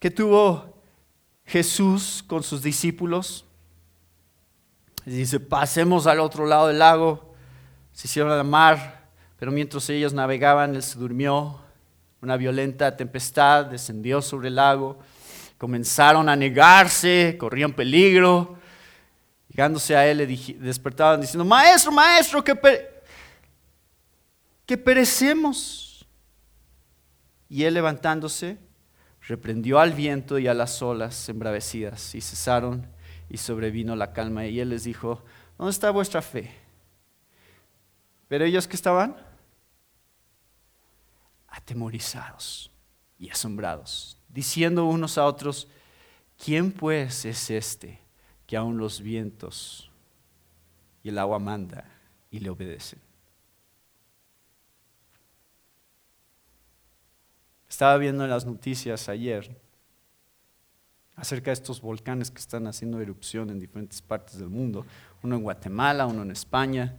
[0.00, 0.80] que tuvo
[1.44, 3.44] Jesús con sus discípulos?
[5.04, 7.34] Dice, pasemos al otro lado del lago,
[7.92, 9.06] se hicieron a la mar,
[9.38, 11.60] pero mientras ellos navegaban, él se durmió.
[12.20, 14.98] Una violenta tempestad descendió sobre el lago.
[15.58, 18.55] Comenzaron a negarse, corrían peligro.
[19.56, 20.26] Llegándose a él, le
[20.58, 22.54] despertaban diciendo, maestro, maestro, que,
[24.76, 26.06] perecemos.
[27.48, 28.58] Y él levantándose,
[29.22, 32.86] reprendió al viento y a las olas embravecidas, y cesaron
[33.30, 34.44] y sobrevino la calma.
[34.44, 35.24] Y él les dijo,
[35.56, 36.54] ¿dónde está vuestra fe?
[38.28, 39.16] Pero ellos que estaban
[41.48, 42.70] atemorizados
[43.18, 45.66] y asombrados, diciendo unos a otros,
[46.36, 48.04] ¿quién pues es este
[48.46, 49.90] que aun los vientos
[51.02, 51.84] y el agua manda
[52.30, 53.00] y le obedecen?
[57.68, 59.60] Estaba viendo en las noticias ayer
[61.16, 64.86] acerca de estos volcanes que están haciendo erupción en diferentes partes del mundo,
[65.22, 66.96] uno en Guatemala, uno en España,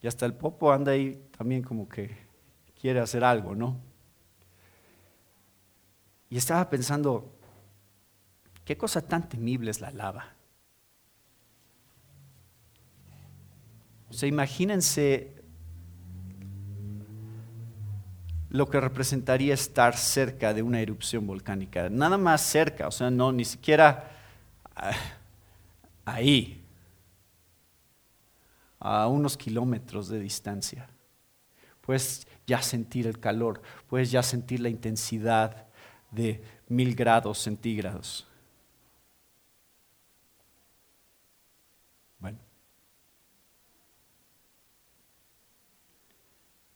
[0.00, 2.16] y hasta el Popo anda ahí también como que
[2.80, 3.76] quiere hacer algo, ¿no?
[6.28, 7.30] Y estaba pensando,
[8.64, 10.34] qué cosa tan temible es la lava.
[14.10, 15.42] O sea, imagínense
[18.50, 21.88] lo que representaría estar cerca de una erupción volcánica.
[21.88, 24.10] Nada más cerca, o sea, no, ni siquiera
[24.76, 24.92] ah,
[26.04, 26.62] ahí,
[28.78, 30.88] a unos kilómetros de distancia.
[31.80, 35.68] Pues ya sentir el calor, puedes ya sentir la intensidad
[36.10, 38.26] de mil grados centígrados.
[42.18, 42.38] Bueno,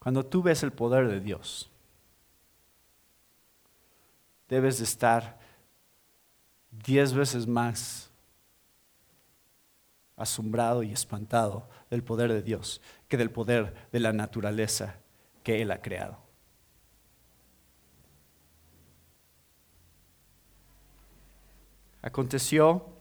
[0.07, 1.69] cuando tú ves el poder de Dios,
[4.49, 5.37] debes de estar
[6.71, 8.09] diez veces más
[10.17, 14.95] asombrado y espantado del poder de Dios que del poder de la naturaleza
[15.43, 16.19] que Él ha creado.
[22.01, 22.96] Aconteció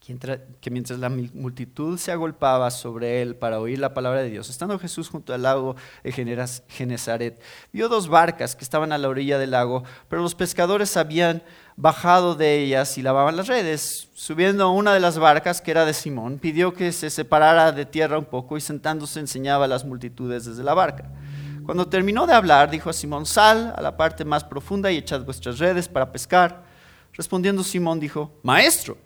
[0.00, 4.78] que mientras la multitud se agolpaba sobre él para oír la palabra de Dios, estando
[4.78, 7.40] Jesús junto al lago de Genezaret,
[7.70, 11.42] vio dos barcas que estaban a la orilla del lago, pero los pescadores habían
[11.76, 14.08] bajado de ellas y lavaban las redes.
[14.14, 17.84] Subiendo a una de las barcas, que era de Simón, pidió que se separara de
[17.84, 21.10] tierra un poco y sentándose enseñaba a las multitudes desde la barca.
[21.66, 25.24] Cuando terminó de hablar, dijo a Simón, sal a la parte más profunda y echad
[25.24, 26.64] vuestras redes para pescar.
[27.12, 28.96] Respondiendo Simón dijo, Maestro,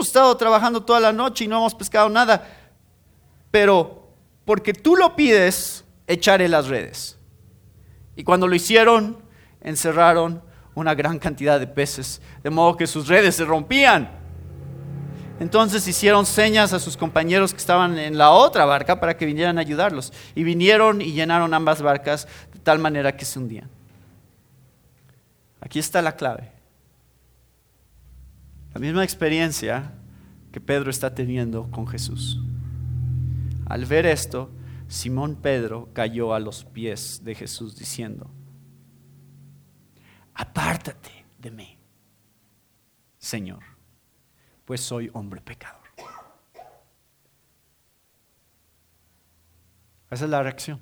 [0.00, 2.48] hemos estado trabajando toda la noche y no hemos pescado nada,
[3.50, 4.08] pero
[4.46, 7.18] porque tú lo pides, echaré las redes.
[8.16, 9.18] Y cuando lo hicieron,
[9.60, 10.42] encerraron
[10.74, 14.10] una gran cantidad de peces, de modo que sus redes se rompían.
[15.38, 19.58] Entonces hicieron señas a sus compañeros que estaban en la otra barca para que vinieran
[19.58, 20.14] a ayudarlos.
[20.34, 23.68] Y vinieron y llenaron ambas barcas de tal manera que se hundían.
[25.60, 26.59] Aquí está la clave.
[28.72, 29.92] La misma experiencia
[30.52, 32.40] que Pedro está teniendo con Jesús.
[33.66, 34.50] Al ver esto,
[34.88, 38.30] Simón Pedro cayó a los pies de Jesús diciendo,
[40.34, 41.78] apártate de mí,
[43.18, 43.62] Señor,
[44.64, 45.80] pues soy hombre pecador.
[50.10, 50.80] Esa es la reacción.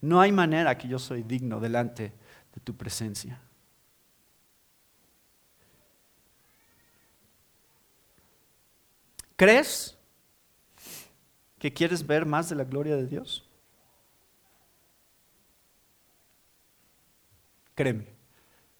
[0.00, 2.12] No hay manera que yo soy digno delante
[2.54, 3.40] de tu presencia.
[9.36, 9.98] ¿Crees
[11.58, 13.46] que quieres ver más de la gloria de Dios?
[17.74, 18.06] Créeme,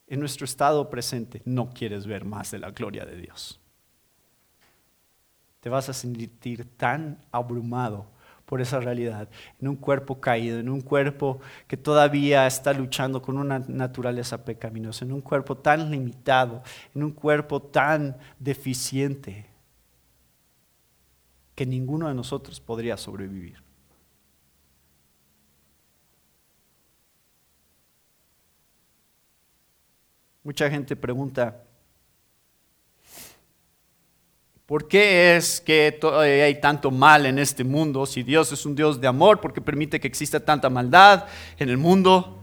[0.06, 3.60] en nuestro estado presente no quieres ver más de la gloria de Dios.
[5.60, 8.06] Te vas a sentir tan abrumado
[8.46, 9.28] por esa realidad,
[9.60, 15.04] en un cuerpo caído, en un cuerpo que todavía está luchando con una naturaleza pecaminosa,
[15.04, 16.62] en un cuerpo tan limitado,
[16.94, 19.55] en un cuerpo tan deficiente
[21.56, 23.56] que ninguno de nosotros podría sobrevivir.
[30.44, 31.64] Mucha gente pregunta,
[34.66, 35.98] ¿por qué es que
[36.44, 39.40] hay tanto mal en este mundo si Dios es un Dios de amor?
[39.40, 41.26] porque permite que exista tanta maldad
[41.58, 42.38] en el mundo?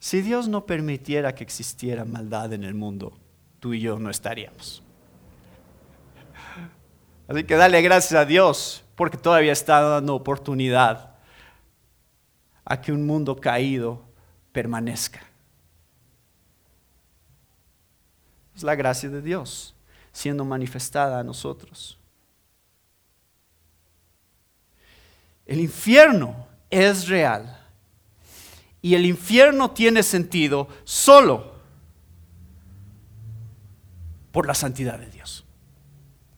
[0.00, 3.16] Si Dios no permitiera que existiera maldad en el mundo,
[3.60, 4.82] tú y yo no estaríamos.
[7.26, 11.14] Así que dale gracias a Dios porque todavía está dando oportunidad
[12.64, 14.02] a que un mundo caído
[14.52, 15.20] permanezca.
[18.54, 19.74] Es la gracia de Dios
[20.12, 21.98] siendo manifestada a nosotros.
[25.44, 27.60] El infierno es real
[28.80, 31.54] y el infierno tiene sentido solo
[34.30, 35.43] por la santidad de Dios.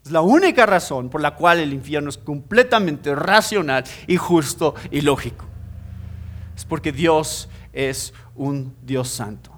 [0.07, 5.01] Es la única razón por la cual el infierno es completamente racional y justo y
[5.01, 5.47] lógico.
[6.55, 9.51] Es porque Dios es un Dios santo.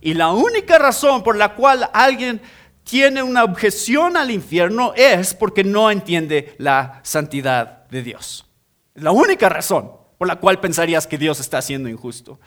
[0.00, 2.40] Y la única razón por la cual alguien
[2.84, 8.46] tiene una objeción al infierno es porque no entiende la santidad de Dios.
[8.94, 12.40] Es la única razón por la cual pensarías que Dios está siendo injusto.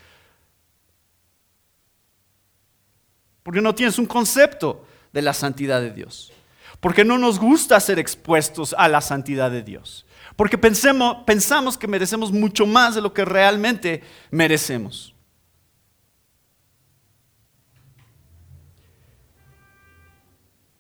[3.44, 6.32] Porque no tienes un concepto de la santidad de Dios.
[6.80, 10.06] Porque no nos gusta ser expuestos a la santidad de Dios.
[10.36, 15.14] Porque pensamos que merecemos mucho más de lo que realmente merecemos.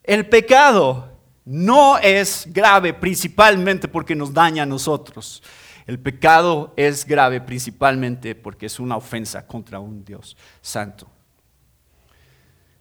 [0.03, 5.43] El pecado no es grave principalmente porque nos daña a nosotros.
[5.85, 11.09] El pecado es grave principalmente porque es una ofensa contra un Dios santo.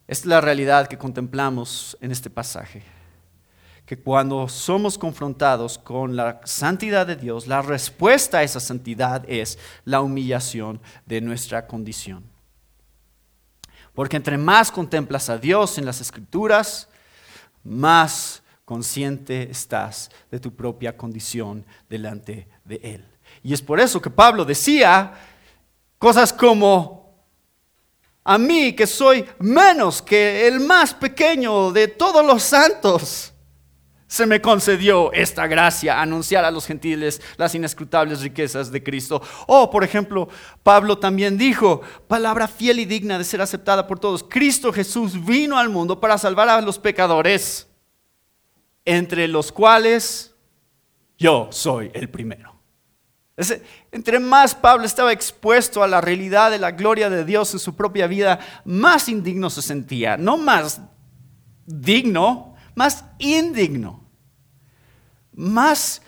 [0.09, 2.83] Esta es la realidad que contemplamos en este pasaje.
[3.85, 9.59] Que cuando somos confrontados con la santidad de Dios, la respuesta a esa santidad es
[9.85, 12.25] la humillación de nuestra condición.
[13.95, 16.89] Porque entre más contemplas a Dios en las escrituras,
[17.63, 23.05] más consciente estás de tu propia condición delante de Él.
[23.43, 25.13] Y es por eso que Pablo decía
[25.99, 26.98] cosas como,
[28.29, 33.33] a mí que soy menos que el más pequeño de todos los santos,
[34.07, 39.23] se me concedió esta gracia, anunciar a los gentiles las inescrutables riquezas de Cristo.
[39.47, 40.29] O, por ejemplo,
[40.63, 44.23] Pablo también dijo, palabra fiel y digna de ser aceptada por todos.
[44.23, 47.67] Cristo Jesús vino al mundo para salvar a los pecadores,
[48.85, 50.35] entre los cuales
[51.17, 52.58] yo soy el primero
[53.93, 57.77] entre más Pablo estaba expuesto a la realidad de la gloria de Dios en su
[57.77, 60.17] propia vida, más indigno se sentía.
[60.17, 60.81] No más
[61.67, 64.05] digno, más indigno.
[65.33, 66.03] Más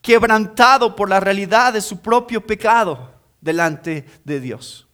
[0.00, 4.88] quebrantado por la realidad de su propio pecado delante de Dios.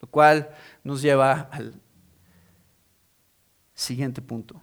[0.00, 0.50] Lo cual
[0.82, 1.74] nos lleva al
[3.74, 4.62] siguiente punto.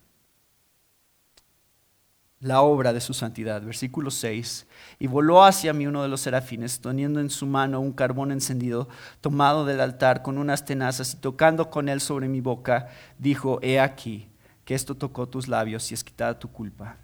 [2.43, 3.61] La obra de su santidad.
[3.61, 4.67] Versículo 6.
[4.99, 8.89] Y voló hacia mí uno de los serafines, teniendo en su mano un carbón encendido,
[9.21, 13.79] tomado del altar con unas tenazas y tocando con él sobre mi boca, dijo, he
[13.79, 14.29] aquí,
[14.65, 16.97] que esto tocó tus labios y es quitada tu culpa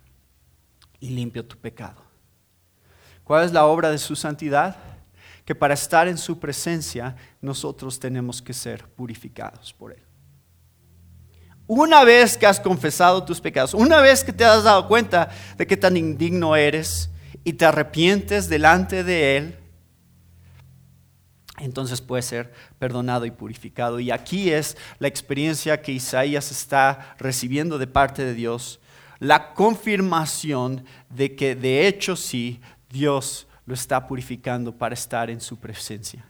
[0.99, 2.03] y limpio tu pecado.
[3.23, 4.75] ¿Cuál es la obra de su santidad?
[5.45, 10.08] Que para estar en su presencia nosotros tenemos que ser purificados por él.
[11.71, 15.67] Una vez que has confesado tus pecados, una vez que te has dado cuenta de
[15.67, 17.11] que tan indigno eres
[17.43, 19.59] y te arrepientes delante de Él,
[21.59, 23.99] entonces puedes ser perdonado y purificado.
[23.99, 28.79] Y aquí es la experiencia que Isaías está recibiendo de parte de Dios,
[29.19, 35.55] la confirmación de que de hecho sí, Dios lo está purificando para estar en su
[35.59, 36.28] presencia.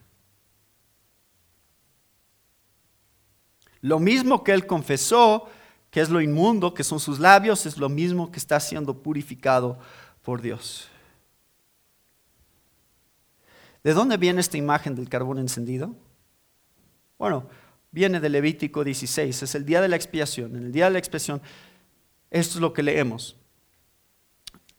[3.81, 5.47] Lo mismo que él confesó,
[5.89, 9.79] que es lo inmundo, que son sus labios, es lo mismo que está siendo purificado
[10.21, 10.87] por Dios.
[13.83, 15.95] ¿De dónde viene esta imagen del carbón encendido?
[17.17, 17.47] Bueno,
[17.91, 20.55] viene de Levítico 16, es el día de la expiación.
[20.55, 21.41] En el día de la expiación,
[22.29, 23.38] esto es lo que leemos.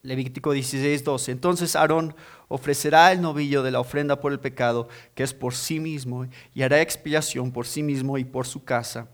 [0.02, 1.32] Levítico 16, 12.
[1.32, 2.14] Entonces Aarón
[2.48, 6.62] ofrecerá el novillo de la ofrenda por el pecado, que es por sí mismo, y
[6.62, 9.08] hará expiación por sí mismo y por su casa.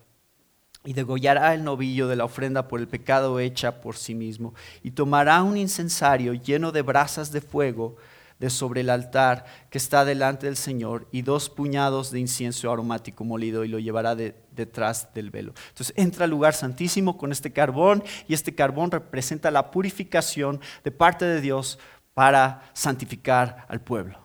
[0.85, 4.55] Y degollará el novillo de la ofrenda por el pecado hecha por sí mismo.
[4.85, 7.97] Y tomará un incensario lleno de brasas de fuego
[8.39, 13.25] de sobre el altar que está delante del Señor y dos puñados de incienso aromático
[13.25, 15.55] molido y lo llevará detrás del velo.
[15.69, 20.91] Entonces entra al lugar santísimo con este carbón y este carbón representa la purificación de
[20.91, 21.79] parte de Dios
[22.15, 24.19] para santificar al pueblo.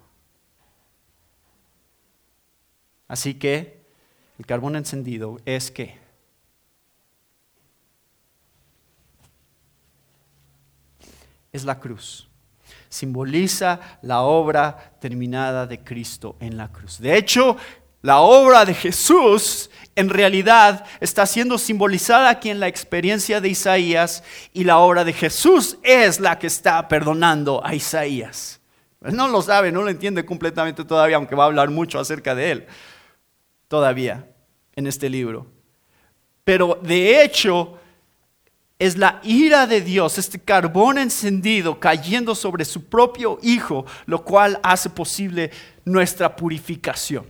[3.08, 3.82] Así que
[4.40, 6.00] el carbón encendido es que
[11.52, 12.31] es la cruz
[12.92, 17.00] simboliza la obra terminada de Cristo en la cruz.
[17.00, 17.56] De hecho,
[18.02, 24.24] la obra de Jesús en realidad está siendo simbolizada aquí en la experiencia de Isaías
[24.54, 28.60] y la obra de Jesús es la que está perdonando a Isaías.
[29.00, 32.52] No lo sabe, no lo entiende completamente todavía, aunque va a hablar mucho acerca de
[32.52, 32.68] él
[33.68, 34.28] todavía
[34.76, 35.48] en este libro.
[36.44, 37.80] Pero de hecho,
[38.82, 44.60] es la ira de Dios, este carbón encendido cayendo sobre su propio Hijo, lo cual
[44.64, 45.52] hace posible
[45.86, 47.28] nuestra purificación.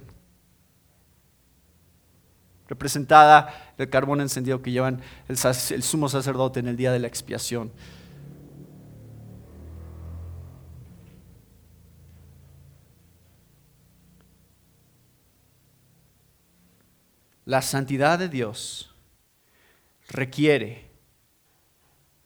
[2.69, 7.07] Representada el carbón encendido que llevan el, el sumo sacerdote en el día de la
[7.07, 7.69] expiación.
[17.43, 18.95] La santidad de Dios
[20.07, 20.90] requiere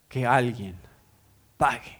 [0.08, 0.76] que alguien
[1.58, 1.99] pague.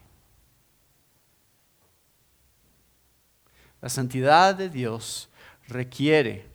[3.82, 5.30] La santidad de Dios
[5.68, 6.47] requiere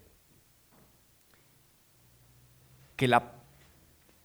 [2.96, 3.32] que la,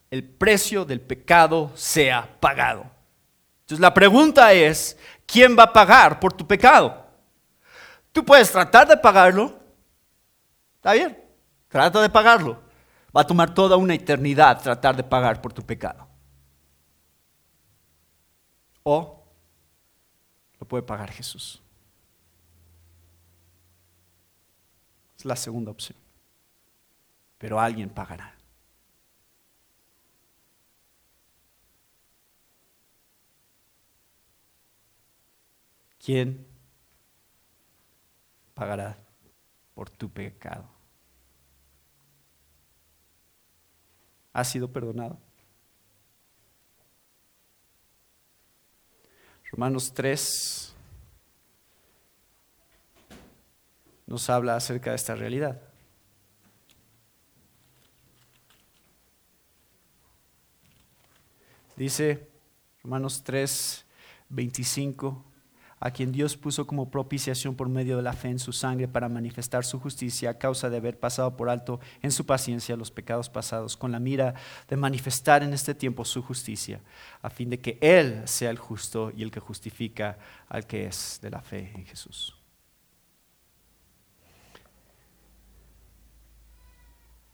[0.09, 2.86] el precio del pecado sea pagado.
[3.61, 7.05] Entonces la pregunta es, ¿quién va a pagar por tu pecado?
[8.11, 9.59] Tú puedes tratar de pagarlo.
[10.76, 11.17] Está bien,
[11.67, 12.61] trata de pagarlo.
[13.15, 16.07] Va a tomar toda una eternidad tratar de pagar por tu pecado.
[18.88, 19.23] O
[20.59, 21.59] lo puede pagar Jesús.
[25.17, 25.97] Es la segunda opción.
[27.39, 28.36] Pero alguien pagará.
[35.97, 36.45] ¿Quién
[38.53, 38.95] pagará
[39.73, 40.69] por tu pecado?
[44.31, 45.24] ¿Has sido perdonado?
[49.55, 50.75] Romanos 3
[54.05, 55.61] nos habla acerca de esta realidad.
[61.77, 62.27] Dice
[62.83, 63.85] Romanos 3,
[64.27, 65.23] 25
[65.86, 69.07] a quien Dios puso como propiciación por medio de la fe en su sangre para
[69.07, 73.29] manifestar su justicia a causa de haber pasado por alto en su paciencia los pecados
[73.29, 74.33] pasados, con la mira
[74.67, 76.81] de manifestar en este tiempo su justicia,
[77.21, 80.17] a fin de que Él sea el justo y el que justifica
[80.49, 82.36] al que es de la fe en Jesús.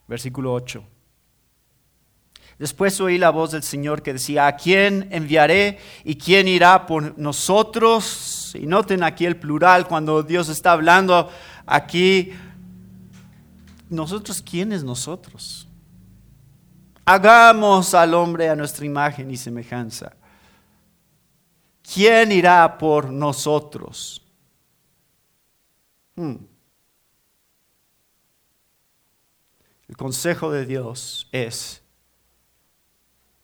[0.10, 0.84] Versículo 8.
[2.60, 7.18] Después oí la voz del Señor que decía, ¿a quién enviaré y quién irá por
[7.18, 8.41] nosotros?
[8.60, 11.30] Y noten aquí el plural cuando Dios está hablando
[11.66, 12.32] aquí.
[13.89, 15.68] ¿Nosotros quiénes nosotros?
[17.06, 20.14] Hagamos al hombre a nuestra imagen y semejanza.
[21.93, 24.22] ¿quién irá por nosotros?
[26.16, 26.36] Hmm.
[29.88, 31.82] El consejo de Dios es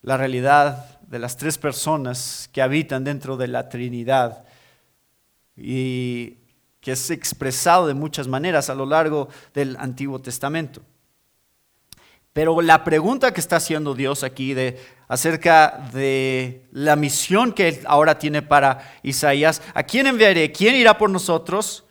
[0.02, 4.44] la realidad de las tres personas que habitan dentro de la Trinidad
[5.60, 6.38] y
[6.80, 10.82] que es expresado de muchas maneras a lo largo del Antiguo Testamento.
[12.32, 17.80] Pero la pregunta que está haciendo Dios aquí de, acerca de la misión que él
[17.86, 20.52] ahora tiene para Isaías, ¿a quién enviaré?
[20.52, 21.84] ¿Quién irá por nosotros?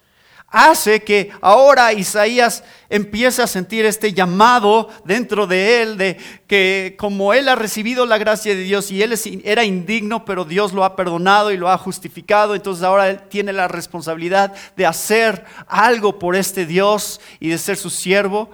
[0.49, 6.17] Hace que ahora Isaías empiece a sentir este llamado dentro de él, de
[6.47, 10.71] que como él ha recibido la gracia de Dios y él era indigno, pero Dios
[10.71, 15.43] lo ha perdonado y lo ha justificado, entonces ahora él tiene la responsabilidad de hacer
[15.67, 18.49] algo por este Dios y de ser su siervo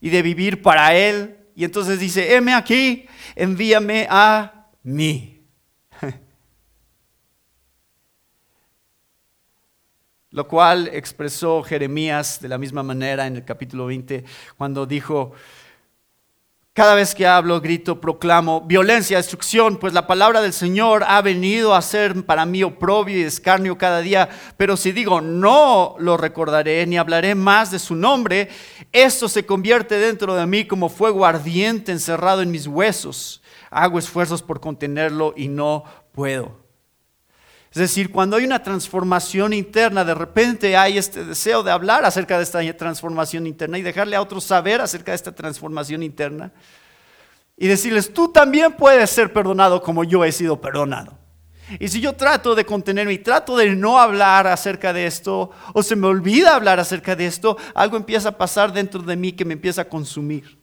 [0.00, 1.38] y de vivir para él.
[1.54, 5.35] Y entonces dice, heme aquí, envíame a mí.
[10.36, 14.22] Lo cual expresó Jeremías de la misma manera en el capítulo 20,
[14.58, 15.32] cuando dijo,
[16.74, 21.74] cada vez que hablo, grito, proclamo violencia, destrucción, pues la palabra del Señor ha venido
[21.74, 24.28] a ser para mí oprobio y escarnio cada día.
[24.58, 28.50] Pero si digo, no lo recordaré ni hablaré más de su nombre,
[28.92, 33.40] esto se convierte dentro de mí como fuego ardiente encerrado en mis huesos.
[33.70, 36.65] Hago esfuerzos por contenerlo y no puedo.
[37.76, 42.38] Es decir, cuando hay una transformación interna, de repente hay este deseo de hablar acerca
[42.38, 46.52] de esta transformación interna y dejarle a otros saber acerca de esta transformación interna.
[47.54, 51.18] Y decirles, tú también puedes ser perdonado como yo he sido perdonado.
[51.78, 55.82] Y si yo trato de contenerme y trato de no hablar acerca de esto, o
[55.82, 59.44] se me olvida hablar acerca de esto, algo empieza a pasar dentro de mí que
[59.44, 60.58] me empieza a consumir.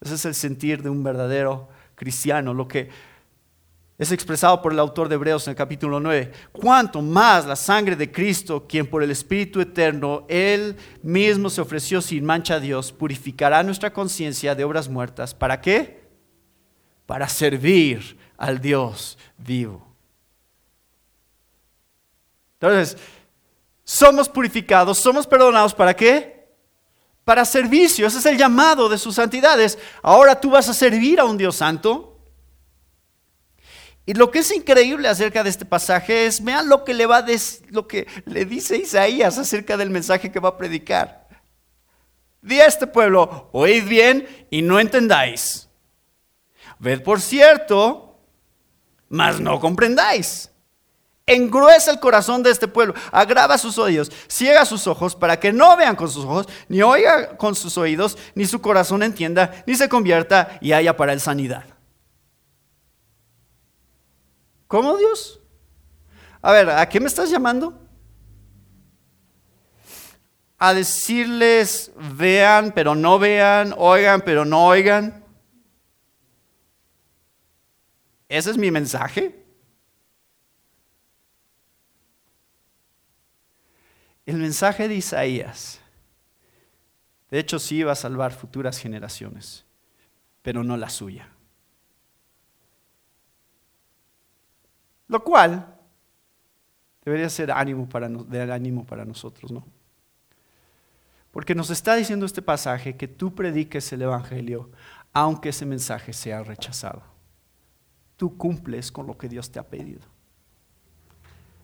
[0.00, 2.90] Ese es el sentir de un verdadero cristiano, lo que
[3.98, 6.30] es expresado por el autor de Hebreos en el capítulo 9.
[6.52, 12.00] Cuanto más la sangre de Cristo, quien por el Espíritu Eterno, Él mismo se ofreció
[12.00, 15.34] sin mancha a Dios, purificará nuestra conciencia de obras muertas.
[15.34, 16.06] ¿Para qué?
[17.06, 19.84] Para servir al Dios vivo.
[22.60, 22.96] Entonces,
[23.82, 26.46] somos purificados, somos perdonados, ¿para qué?
[27.24, 29.76] Para servicio, ese es el llamado de sus santidades.
[30.02, 32.07] Ahora tú vas a servir a un Dios santo.
[34.08, 37.26] Y lo que es increíble acerca de este pasaje es, vean lo que le, va
[37.68, 41.28] lo que le dice Isaías acerca del mensaje que va a predicar.
[42.40, 45.68] Di a este pueblo, oíd bien y no entendáis.
[46.78, 48.18] Ved por cierto,
[49.10, 50.50] mas no comprendáis.
[51.26, 55.76] Engruesa el corazón de este pueblo, agrava sus oídos, ciega sus ojos para que no
[55.76, 59.90] vean con sus ojos, ni oiga con sus oídos, ni su corazón entienda, ni se
[59.90, 61.77] convierta y haya para él sanidad.
[64.68, 65.40] ¿Cómo Dios?
[66.42, 67.88] A ver, ¿a qué me estás llamando?
[70.58, 75.24] A decirles, vean, pero no vean, oigan, pero no oigan.
[78.28, 79.42] ¿Ese es mi mensaje?
[84.26, 85.80] El mensaje de Isaías,
[87.30, 89.64] de hecho sí iba a salvar futuras generaciones,
[90.42, 91.30] pero no la suya.
[95.08, 95.74] Lo cual
[97.04, 99.64] debería ser ánimo para, de ánimo para nosotros, ¿no?
[101.30, 104.70] Porque nos está diciendo este pasaje que tú prediques el Evangelio
[105.12, 107.02] aunque ese mensaje sea rechazado.
[108.16, 110.02] Tú cumples con lo que Dios te ha pedido.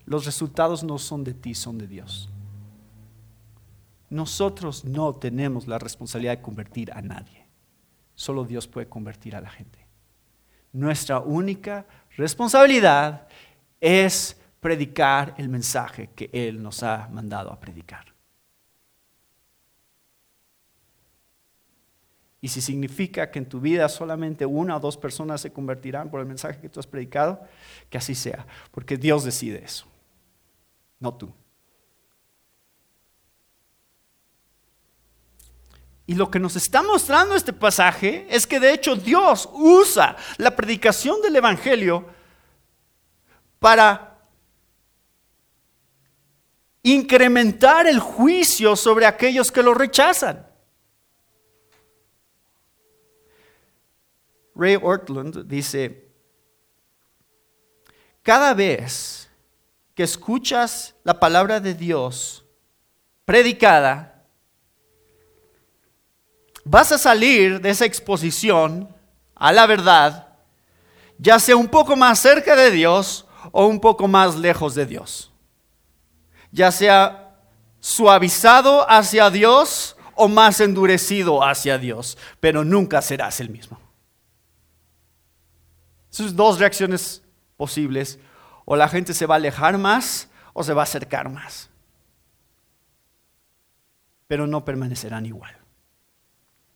[0.07, 2.29] Los resultados no son de ti, son de Dios.
[4.11, 7.47] Nosotros no tenemos la responsabilidad de convertir a nadie.
[8.15, 9.84] Solo Dios puede convertir a la gente.
[10.75, 13.29] Nuestra única responsabilidad
[13.81, 18.13] es predicar el mensaje que Él nos ha mandado a predicar.
[22.41, 26.19] Y si significa que en tu vida solamente una o dos personas se convertirán por
[26.19, 27.41] el mensaje que tú has predicado,
[27.89, 29.87] que así sea, porque Dios decide eso,
[30.99, 31.33] no tú.
[36.07, 40.55] Y lo que nos está mostrando este pasaje es que de hecho Dios usa la
[40.55, 42.07] predicación del Evangelio
[43.59, 44.19] para
[46.83, 50.47] incrementar el juicio sobre aquellos que lo rechazan.
[54.55, 56.07] Ray Ortland dice,
[58.23, 59.31] cada vez
[59.95, 62.45] que escuchas la palabra de Dios
[63.25, 64.14] predicada,
[66.65, 68.89] vas a salir de esa exposición
[69.35, 70.35] a la verdad
[71.19, 75.33] ya sea un poco más cerca de Dios o un poco más lejos de Dios.
[76.51, 77.37] Ya sea
[77.81, 83.81] suavizado hacia Dios o más endurecido hacia Dios, pero nunca serás el mismo.
[86.13, 87.23] Esas dos reacciones
[87.57, 88.19] posibles,
[88.65, 91.69] o la gente se va a alejar más o se va a acercar más,
[94.29, 95.64] pero no permanecerán igual.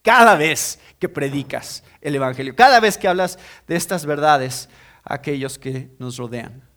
[0.02, 4.68] Cada vez que predicas el Evangelio, cada vez que hablas de estas verdades
[5.04, 6.68] a aquellos que nos rodean.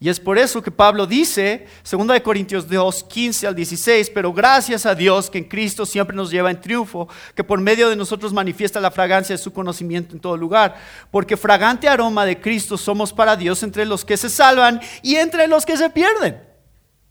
[0.00, 4.86] Y es por eso que Pablo dice, 2 Corintios 2, 15 al 16, pero gracias
[4.86, 8.32] a Dios que en Cristo siempre nos lleva en triunfo, que por medio de nosotros
[8.32, 10.76] manifiesta la fragancia de su conocimiento en todo lugar,
[11.10, 15.48] porque fragante aroma de Cristo somos para Dios entre los que se salvan y entre
[15.48, 16.40] los que se pierden.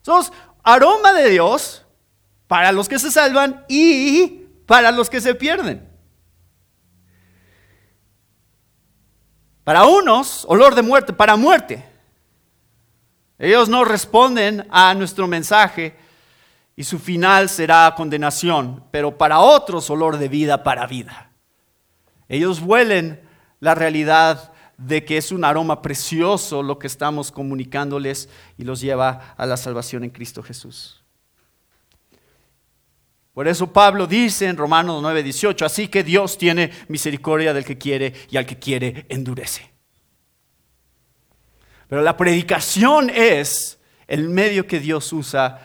[0.01, 0.32] Somos
[0.63, 1.86] aroma de Dios
[2.47, 5.89] para los que se salvan y para los que se pierden.
[9.63, 11.97] Para unos, olor de muerte, para muerte
[13.39, 15.95] ellos no responden a nuestro mensaje
[16.76, 21.32] y su final será condenación, pero para otros olor de vida para vida.
[22.28, 23.22] Ellos huelen
[23.59, 29.34] la realidad de que es un aroma precioso lo que estamos comunicándoles y los lleva
[29.38, 31.03] a la salvación en Cristo Jesús.
[33.38, 38.12] Por eso Pablo dice en Romanos 9:18, así que Dios tiene misericordia del que quiere
[38.32, 39.70] y al que quiere endurece.
[41.88, 43.78] Pero la predicación es
[44.08, 45.62] el medio que Dios usa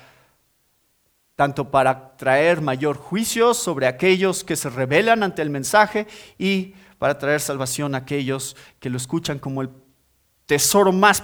[1.35, 6.07] tanto para traer mayor juicio sobre aquellos que se rebelan ante el mensaje
[6.37, 9.71] y para traer salvación a aquellos que lo escuchan como el
[10.45, 11.23] tesoro más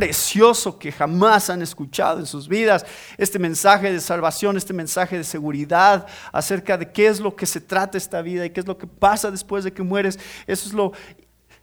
[0.00, 2.86] precioso que jamás han escuchado en sus vidas.
[3.18, 7.60] Este mensaje de salvación, este mensaje de seguridad acerca de qué es lo que se
[7.60, 10.18] trata esta vida y qué es lo que pasa después de que mueres.
[10.46, 10.92] Eso es lo,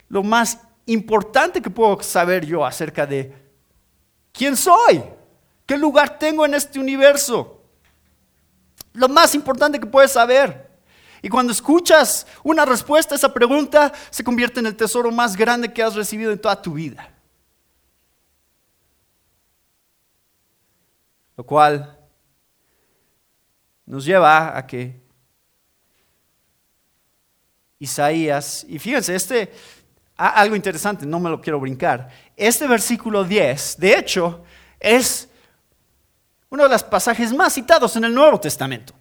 [0.08, 3.34] lo más importante que puedo saber yo acerca de
[4.32, 5.04] quién soy,
[5.66, 7.60] qué lugar tengo en este universo.
[8.94, 10.70] Lo más importante que puedes saber.
[11.24, 15.74] Y cuando escuchas una respuesta a esa pregunta, se convierte en el tesoro más grande
[15.74, 17.17] que has recibido en toda tu vida.
[21.38, 21.98] Lo cual
[23.86, 25.00] nos lleva a que
[27.80, 29.54] Isaías, y fíjense, este,
[30.16, 32.10] algo interesante, no me lo quiero brincar.
[32.36, 34.44] Este versículo 10, de hecho,
[34.80, 35.30] es
[36.50, 38.94] uno de los pasajes más citados en el Nuevo Testamento.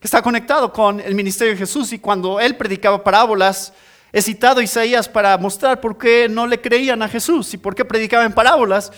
[0.00, 3.72] Está conectado con el ministerio de Jesús y cuando él predicaba parábolas,
[4.12, 7.86] he citado Isaías para mostrar por qué no le creían a Jesús y por qué
[7.86, 8.92] predicaba en parábolas,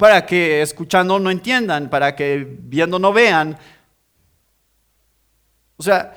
[0.00, 3.56] para que escuchando no entiendan, para que viendo no vean.
[5.76, 6.16] O sea,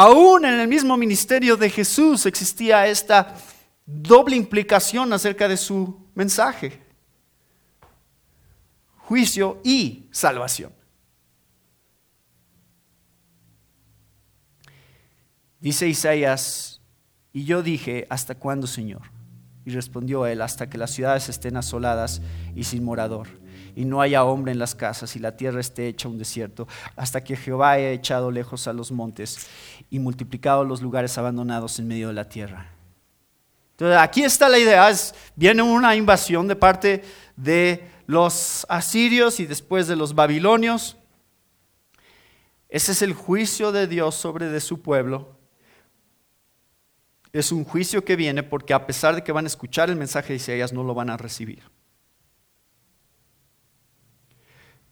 [0.00, 3.34] Aún en el mismo ministerio de Jesús existía esta
[3.84, 6.80] doble implicación acerca de su mensaje.
[8.98, 10.72] Juicio y salvación.
[15.58, 16.80] Dice Isaías,
[17.32, 19.02] y yo dije, ¿hasta cuándo, Señor?
[19.64, 22.22] Y respondió él, hasta que las ciudades estén asoladas
[22.54, 23.28] y sin morador
[23.78, 27.22] y no haya hombre en las casas y la tierra esté hecha un desierto, hasta
[27.22, 29.46] que Jehová haya echado lejos a los montes
[29.88, 32.72] y multiplicado los lugares abandonados en medio de la tierra.
[33.70, 34.90] Entonces, aquí está la idea,
[35.36, 37.04] viene una invasión de parte
[37.36, 40.96] de los asirios y después de los babilonios.
[42.68, 45.37] Ese es el juicio de Dios sobre de su pueblo.
[47.32, 50.28] Es un juicio que viene porque a pesar de que van a escuchar el mensaje
[50.28, 51.62] de Isaías, no lo van a recibir.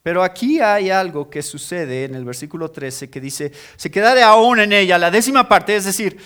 [0.03, 4.61] Pero aquí hay algo que sucede en el versículo 13 que dice, se quedará aún
[4.61, 6.17] en ella la décima parte, es decir,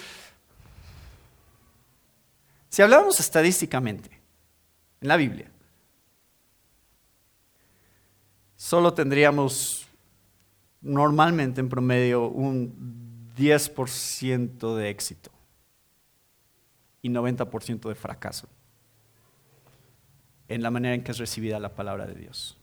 [2.69, 4.11] si hablamos estadísticamente
[5.01, 5.51] en la Biblia,
[8.55, 9.87] solo tendríamos
[10.83, 15.31] normalmente en promedio un 10% de éxito
[17.03, 18.49] y 90% de fracaso
[20.51, 22.59] en la manera en que es recibida la palabra de Dios.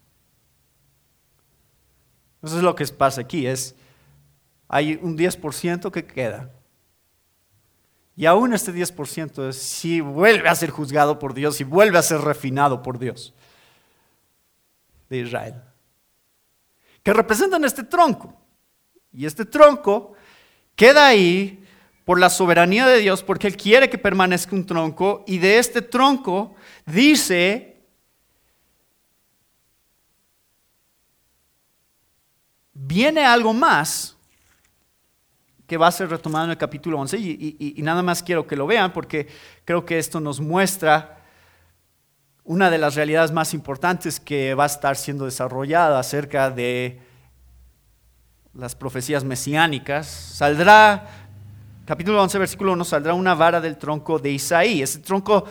[2.43, 3.75] Eso es lo que pasa aquí, es
[4.67, 6.51] hay un 10% que queda.
[8.17, 12.01] Y aún este 10% es si vuelve a ser juzgado por Dios y vuelve a
[12.01, 13.33] ser refinado por Dios
[15.09, 15.61] de Israel.
[17.03, 18.35] Que representan este tronco.
[19.13, 20.13] Y este tronco
[20.75, 21.65] queda ahí
[22.07, 25.25] por la soberanía de Dios, porque Él quiere que permanezca un tronco.
[25.27, 26.55] Y de este tronco
[26.85, 27.83] dice
[32.71, 34.15] viene algo más
[35.67, 38.55] que va a ser retomado en el capítulo 11 y, y nada más quiero que
[38.55, 39.27] lo vean porque
[39.65, 41.25] creo que esto nos muestra
[42.45, 47.01] una de las realidades más importantes que va a estar siendo desarrollada acerca de
[48.53, 50.07] las profecías mesiánicas.
[50.07, 51.26] Saldrá,
[51.87, 54.81] capítulo 11, versículo 1, saldrá una vara del tronco de Isaí.
[54.81, 55.45] Ese tronco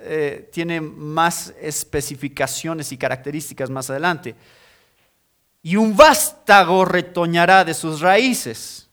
[0.00, 4.34] eh, tiene más especificaciones y características más adelante.
[5.62, 8.88] Y un vástago retoñará de sus raíces.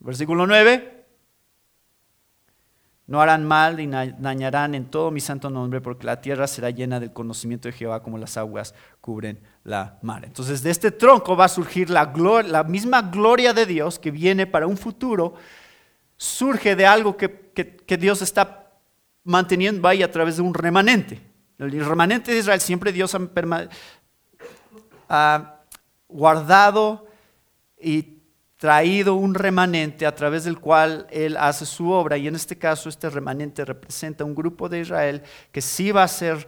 [0.00, 0.95] Versículo 9.
[3.06, 6.98] No harán mal ni dañarán en todo mi santo nombre, porque la tierra será llena
[6.98, 10.24] del conocimiento de Jehová como las aguas cubren la mar.
[10.24, 12.12] Entonces de este tronco va a surgir la,
[12.46, 15.34] la misma gloria de Dios que viene para un futuro,
[16.16, 17.52] surge de algo que,
[17.98, 18.72] Dios está
[19.24, 21.20] manteniendo ahí a través de un remanente.
[21.58, 23.16] El remanente de Israel siempre Dios
[25.08, 25.52] ha,
[26.08, 27.06] guardado
[27.80, 28.15] y
[28.56, 32.16] traído un remanente a través del cual Él hace su obra.
[32.16, 36.08] Y en este caso este remanente representa un grupo de Israel que sí va a
[36.08, 36.46] ser,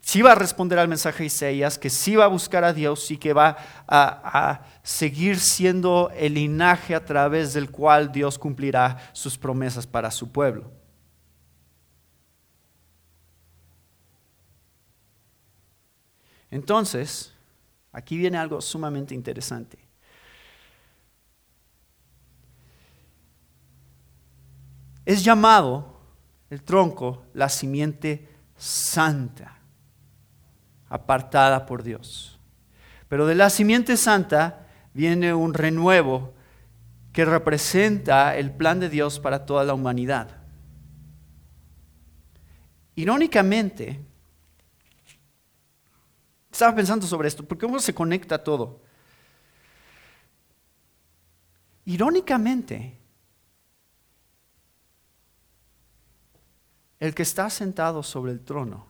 [0.00, 3.10] sí va a responder al mensaje de Isaías, que sí va a buscar a Dios
[3.10, 3.56] y que va
[3.86, 10.10] a, a seguir siendo el linaje a través del cual Dios cumplirá sus promesas para
[10.10, 10.70] su pueblo.
[16.50, 17.32] Entonces,
[17.90, 19.85] aquí viene algo sumamente interesante.
[25.06, 26.00] Es llamado
[26.50, 29.58] el tronco la simiente santa,
[30.88, 32.38] apartada por Dios.
[33.08, 36.34] Pero de la simiente santa viene un renuevo
[37.12, 40.36] que representa el plan de Dios para toda la humanidad.
[42.96, 44.00] Irónicamente,
[46.50, 48.80] estaba pensando sobre esto, porque cómo se conecta todo.
[51.84, 52.98] Irónicamente,
[56.98, 58.86] el que está sentado sobre el trono,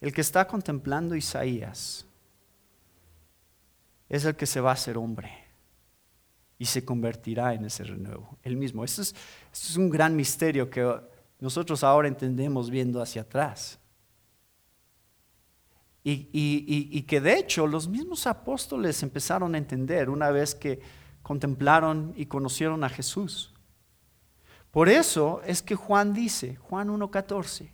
[0.00, 2.06] el que está contemplando Isaías,
[4.08, 5.30] es el que se va a hacer hombre
[6.58, 8.84] y se convertirá en ese renuevo, el mismo.
[8.84, 9.14] Esto es,
[9.52, 11.00] esto es un gran misterio que
[11.38, 13.78] nosotros ahora entendemos viendo hacia atrás.
[16.02, 20.80] Y, que de hecho los mismos apóstoles empezaron a entender una vez que
[21.22, 23.54] contemplaron y conocieron a Jesús.
[24.70, 27.70] Por eso es que Juan dice, Juan 1.14,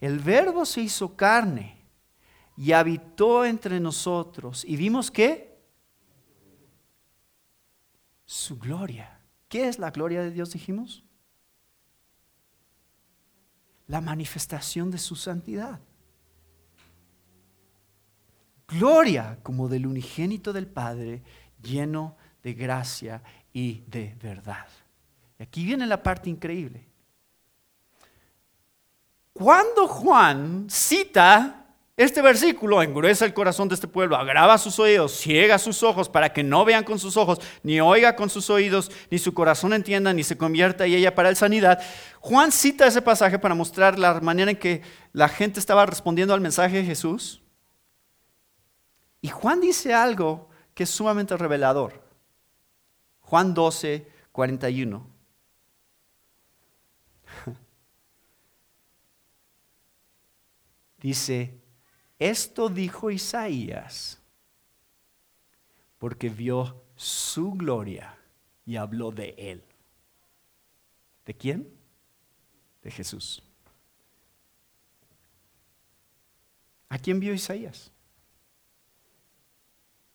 [0.00, 1.78] el verbo se hizo carne
[2.56, 4.64] y habitó entre nosotros.
[4.64, 5.58] ¿Y vimos qué?
[8.24, 9.20] Su gloria.
[9.48, 11.04] ¿Qué es la gloria de Dios, dijimos?
[13.88, 15.80] la manifestación de su santidad.
[18.68, 21.22] Gloria como del unigénito del Padre,
[21.62, 23.22] lleno de gracia
[23.52, 24.66] y de verdad.
[25.38, 26.86] Y aquí viene la parte increíble.
[29.32, 31.58] Cuando Juan cita
[31.98, 36.32] este versículo engruesa el corazón de este pueblo, agrava sus oídos, ciega sus ojos para
[36.32, 40.12] que no vean con sus ojos, ni oiga con sus oídos, ni su corazón entienda,
[40.12, 41.82] ni se convierta y ella para el sanidad.
[42.20, 44.82] Juan cita ese pasaje para mostrar la manera en que
[45.12, 47.42] la gente estaba respondiendo al mensaje de Jesús.
[49.20, 52.00] Y Juan dice algo que es sumamente revelador.
[53.22, 55.17] Juan 12, 41.
[60.98, 61.60] Dice,
[62.18, 64.20] esto dijo Isaías
[65.98, 68.16] porque vio su gloria
[68.64, 69.64] y habló de él.
[71.24, 71.68] ¿De quién?
[72.82, 73.42] De Jesús.
[76.88, 77.92] ¿A quién vio Isaías?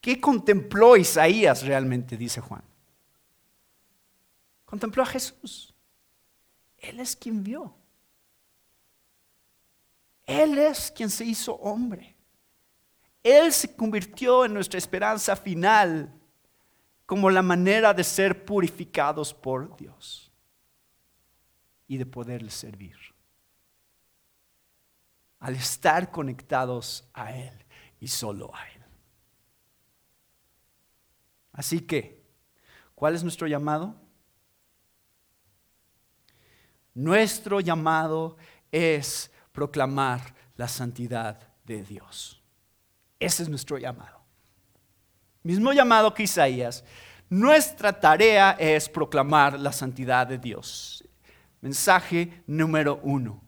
[0.01, 2.17] ¿Qué contempló Isaías realmente?
[2.17, 2.63] Dice Juan.
[4.65, 5.73] Contempló a Jesús.
[6.77, 7.75] Él es quien vio.
[10.25, 12.15] Él es quien se hizo hombre.
[13.21, 16.13] Él se convirtió en nuestra esperanza final
[17.05, 20.31] como la manera de ser purificados por Dios
[21.87, 22.97] y de poderle servir.
[25.39, 27.65] Al estar conectados a Él
[27.99, 28.83] y solo a Él.
[31.51, 32.23] Así que,
[32.95, 33.95] ¿cuál es nuestro llamado?
[36.93, 38.37] Nuestro llamado
[38.71, 42.41] es proclamar la santidad de Dios.
[43.19, 44.21] Ese es nuestro llamado.
[45.43, 46.83] Mismo llamado que Isaías.
[47.29, 51.03] Nuestra tarea es proclamar la santidad de Dios.
[51.61, 53.41] Mensaje número uno.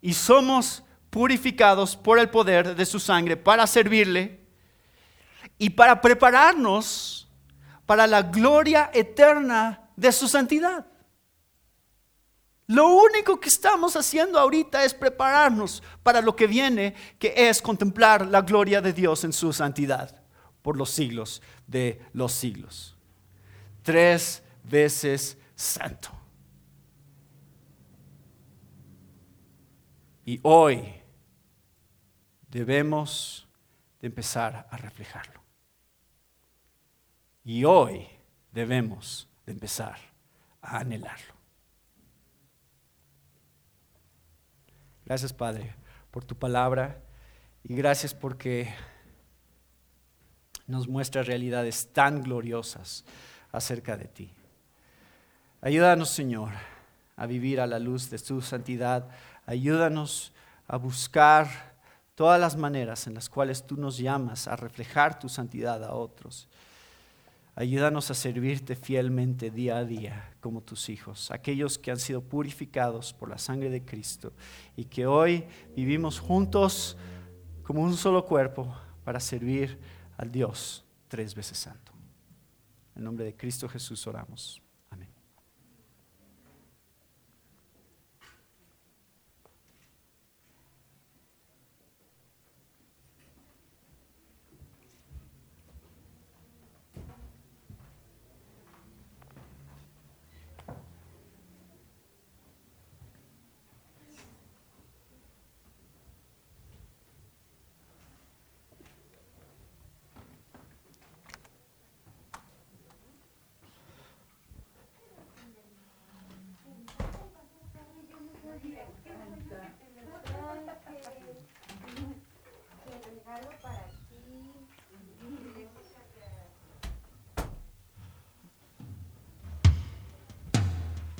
[0.00, 4.46] Y somos purificados por el poder de su sangre para servirle
[5.58, 7.28] y para prepararnos
[7.86, 10.86] para la gloria eterna de su santidad.
[12.68, 18.26] Lo único que estamos haciendo ahorita es prepararnos para lo que viene, que es contemplar
[18.26, 20.22] la gloria de Dios en su santidad
[20.60, 22.94] por los siglos de los siglos.
[23.82, 26.10] Tres veces santo.
[30.26, 30.92] Y hoy
[32.50, 33.48] debemos
[33.98, 35.40] de empezar a reflejarlo.
[37.44, 38.06] Y hoy
[38.52, 39.96] debemos de empezar
[40.60, 41.37] a anhelarlo.
[45.08, 45.74] Gracias Padre
[46.10, 47.00] por tu palabra
[47.64, 48.68] y gracias porque
[50.66, 53.06] nos muestra realidades tan gloriosas
[53.50, 54.30] acerca de ti.
[55.62, 56.50] Ayúdanos Señor
[57.16, 59.08] a vivir a la luz de tu santidad.
[59.46, 60.34] Ayúdanos
[60.66, 61.48] a buscar
[62.14, 66.50] todas las maneras en las cuales tú nos llamas a reflejar tu santidad a otros.
[67.60, 73.12] Ayúdanos a servirte fielmente día a día como tus hijos, aquellos que han sido purificados
[73.12, 74.32] por la sangre de Cristo
[74.76, 75.44] y que hoy
[75.74, 76.96] vivimos juntos
[77.64, 79.76] como un solo cuerpo para servir
[80.16, 81.90] al Dios tres veces santo.
[82.94, 84.62] En nombre de Cristo Jesús oramos.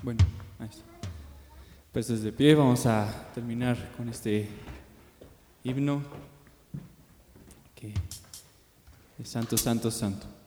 [0.08, 0.24] Bueno,
[1.92, 4.48] pues desde pie vamos a terminar con este
[5.62, 6.00] himno
[7.74, 7.92] que
[9.18, 10.37] es Santo, Santo, Santo.